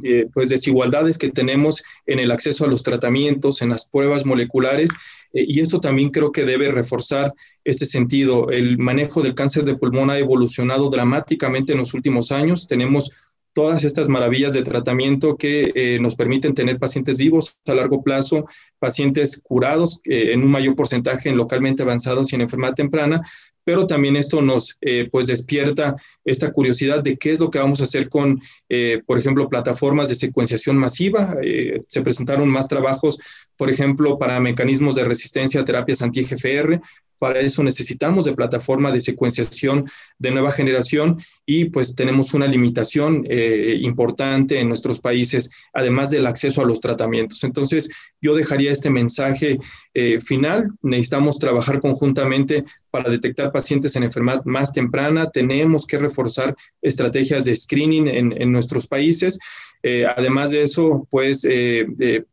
eh, 0.03 0.27
pues 0.33 0.49
desigualdades 0.49 1.17
que 1.17 1.31
tenemos 1.31 1.83
en 2.05 2.19
el 2.19 2.31
acceso 2.31 2.65
a 2.65 2.67
los 2.67 2.83
tratamientos, 2.83 3.61
en 3.61 3.69
las 3.69 3.85
pruebas 3.85 4.25
moleculares, 4.25 4.91
eh, 5.33 5.45
y 5.47 5.61
esto 5.61 5.79
también 5.79 6.09
creo 6.09 6.31
que 6.31 6.43
debe 6.43 6.69
reforzar 6.69 7.33
este 7.63 7.85
sentido. 7.85 8.49
El 8.49 8.77
manejo 8.77 9.21
del 9.21 9.35
cáncer 9.35 9.63
de 9.63 9.77
pulmón 9.77 10.09
ha 10.09 10.19
evolucionado 10.19 10.89
dramáticamente 10.89 11.73
en 11.73 11.79
los 11.79 11.93
últimos 11.93 12.31
años. 12.31 12.67
Tenemos 12.67 13.11
todas 13.53 13.85
estas 13.85 14.09
maravillas 14.09 14.51
de 14.51 14.63
tratamiento 14.63 15.37
que 15.37 15.97
nos 16.01 16.15
permiten 16.15 16.53
tener 16.53 16.77
pacientes 16.77 17.17
vivos 17.17 17.57
a 17.65 17.73
largo 17.73 18.03
plazo, 18.03 18.43
pacientes 18.79 19.41
curados 19.41 20.01
en 20.03 20.43
un 20.43 20.51
mayor 20.51 20.75
porcentaje 20.75 21.29
en 21.29 21.37
localmente 21.37 21.81
avanzados 21.81 22.33
y 22.33 22.35
en 22.35 22.41
enfermedad 22.41 22.73
temprana, 22.73 23.21
pero 23.65 23.87
también 23.87 24.15
esto 24.15 24.41
nos 24.41 24.77
eh, 24.79 25.09
pues 25.11 25.27
despierta 25.27 25.95
esta 26.23 26.53
curiosidad 26.53 27.03
de 27.03 27.17
qué 27.17 27.31
es 27.31 27.39
lo 27.39 27.49
que 27.49 27.59
vamos 27.59 27.81
a 27.81 27.83
hacer 27.83 28.07
con, 28.07 28.39
eh, 28.69 29.01
por 29.05 29.17
ejemplo, 29.17 29.49
plataformas 29.49 30.07
de 30.07 30.15
secuenciación 30.15 30.77
masiva. 30.77 31.35
Eh, 31.43 31.81
se 31.87 32.01
presentaron 32.01 32.47
más 32.47 32.69
trabajos, 32.69 33.17
por 33.57 33.69
ejemplo, 33.69 34.17
para 34.17 34.39
mecanismos 34.39 34.95
de 34.95 35.03
resistencia 35.03 35.61
a 35.61 35.65
terapias 35.65 36.01
anti-GFR, 36.01 36.79
para 37.19 37.39
eso 37.39 37.63
necesitamos 37.63 38.25
de 38.25 38.33
plataforma 38.33 38.91
de 38.91 38.99
secuenciación 38.99 39.85
de 40.19 40.31
nueva 40.31 40.51
generación 40.51 41.17
y 41.45 41.65
pues 41.65 41.95
tenemos 41.95 42.33
una 42.33 42.47
limitación 42.47 43.25
eh, 43.29 43.77
importante 43.81 44.59
en 44.59 44.67
nuestros 44.67 44.99
países, 44.99 45.49
además 45.73 46.11
del 46.11 46.27
acceso 46.27 46.61
a 46.61 46.65
los 46.65 46.79
tratamientos. 46.79 47.43
Entonces, 47.43 47.89
yo 48.21 48.35
dejaría 48.35 48.71
este 48.71 48.89
mensaje 48.89 49.59
eh, 49.93 50.19
final. 50.19 50.63
Necesitamos 50.81 51.39
trabajar 51.39 51.79
conjuntamente 51.79 52.63
para 52.91 53.09
detectar 53.09 53.51
pacientes 53.51 53.95
en 53.95 54.03
enfermedad 54.03 54.43
más 54.45 54.71
temprana. 54.71 55.29
Tenemos 55.29 55.85
que 55.85 55.97
reforzar 55.97 56.55
estrategias 56.81 57.45
de 57.45 57.55
screening 57.55 58.07
en, 58.07 58.51
nuestros 58.51 58.87
países. 58.87 59.37
Eh, 59.83 60.05
además 60.05 60.51
de 60.51 60.63
eso, 60.63 61.07
pues, 61.11 61.47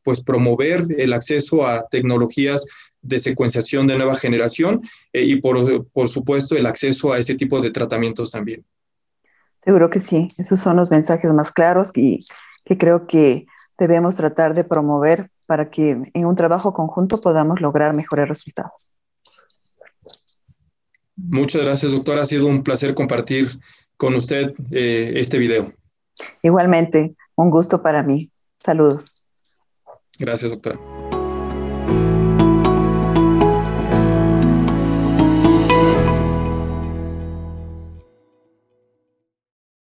pues 0.03 0.21
promover 0.23 0.87
el 0.97 1.13
acceso 1.13 1.67
a 1.67 1.87
tecnologías 1.89 2.67
de 3.03 3.19
secuenciación 3.19 3.87
de 3.87 3.97
nueva 3.97 4.17
generación 4.17 4.81
eh, 5.13 5.25
y 5.25 5.41
por, 5.41 5.87
por, 5.89 6.09
supuesto 6.09 6.57
el 6.57 6.67
acceso 6.67 7.13
a 7.13 7.19
ese 7.19 7.35
tipo 7.35 7.61
de 7.61 7.71
tratamientos 7.71 8.31
también. 8.31 8.65
Seguro 9.65 9.91
que 9.91 10.01
sí, 10.01 10.29
esos 10.39 10.61
son 10.61 10.77
los 10.77 10.91
mensajes 10.91 11.33
más 11.33 11.53
claros 11.53 11.91
y 11.95 12.25
que 12.65 12.79
creo 12.79 13.07
que 13.07 13.47
debemos 13.79 14.15
tratar 14.15 14.55
de 14.55 14.65
promover 14.65 15.31
para 15.47 15.71
que 15.71 15.99
en 16.15 16.27
un 16.27 16.37
trabajo 16.37 16.73
conjunto 16.73 17.21
podamos 17.21 17.61
lograr 17.61 17.95
mejores 17.95 18.29
resultados. 18.29 18.95
Muchas 21.17 21.63
gracias, 21.63 21.93
doctora. 21.93 22.23
Ha 22.23 22.27
sido 22.27 22.47
un 22.47 22.63
placer 22.63 22.95
compartir 22.95 23.49
con 23.97 24.15
usted 24.15 24.55
eh, 24.71 25.13
este 25.17 25.39
video. 25.39 25.73
Igualmente, 26.43 27.15
un 27.37 27.51
gusto 27.51 27.83
para 27.83 28.03
mí. 28.03 28.31
Saludos. 28.59 29.25
Gracias, 30.19 30.51
doctora. 30.53 30.79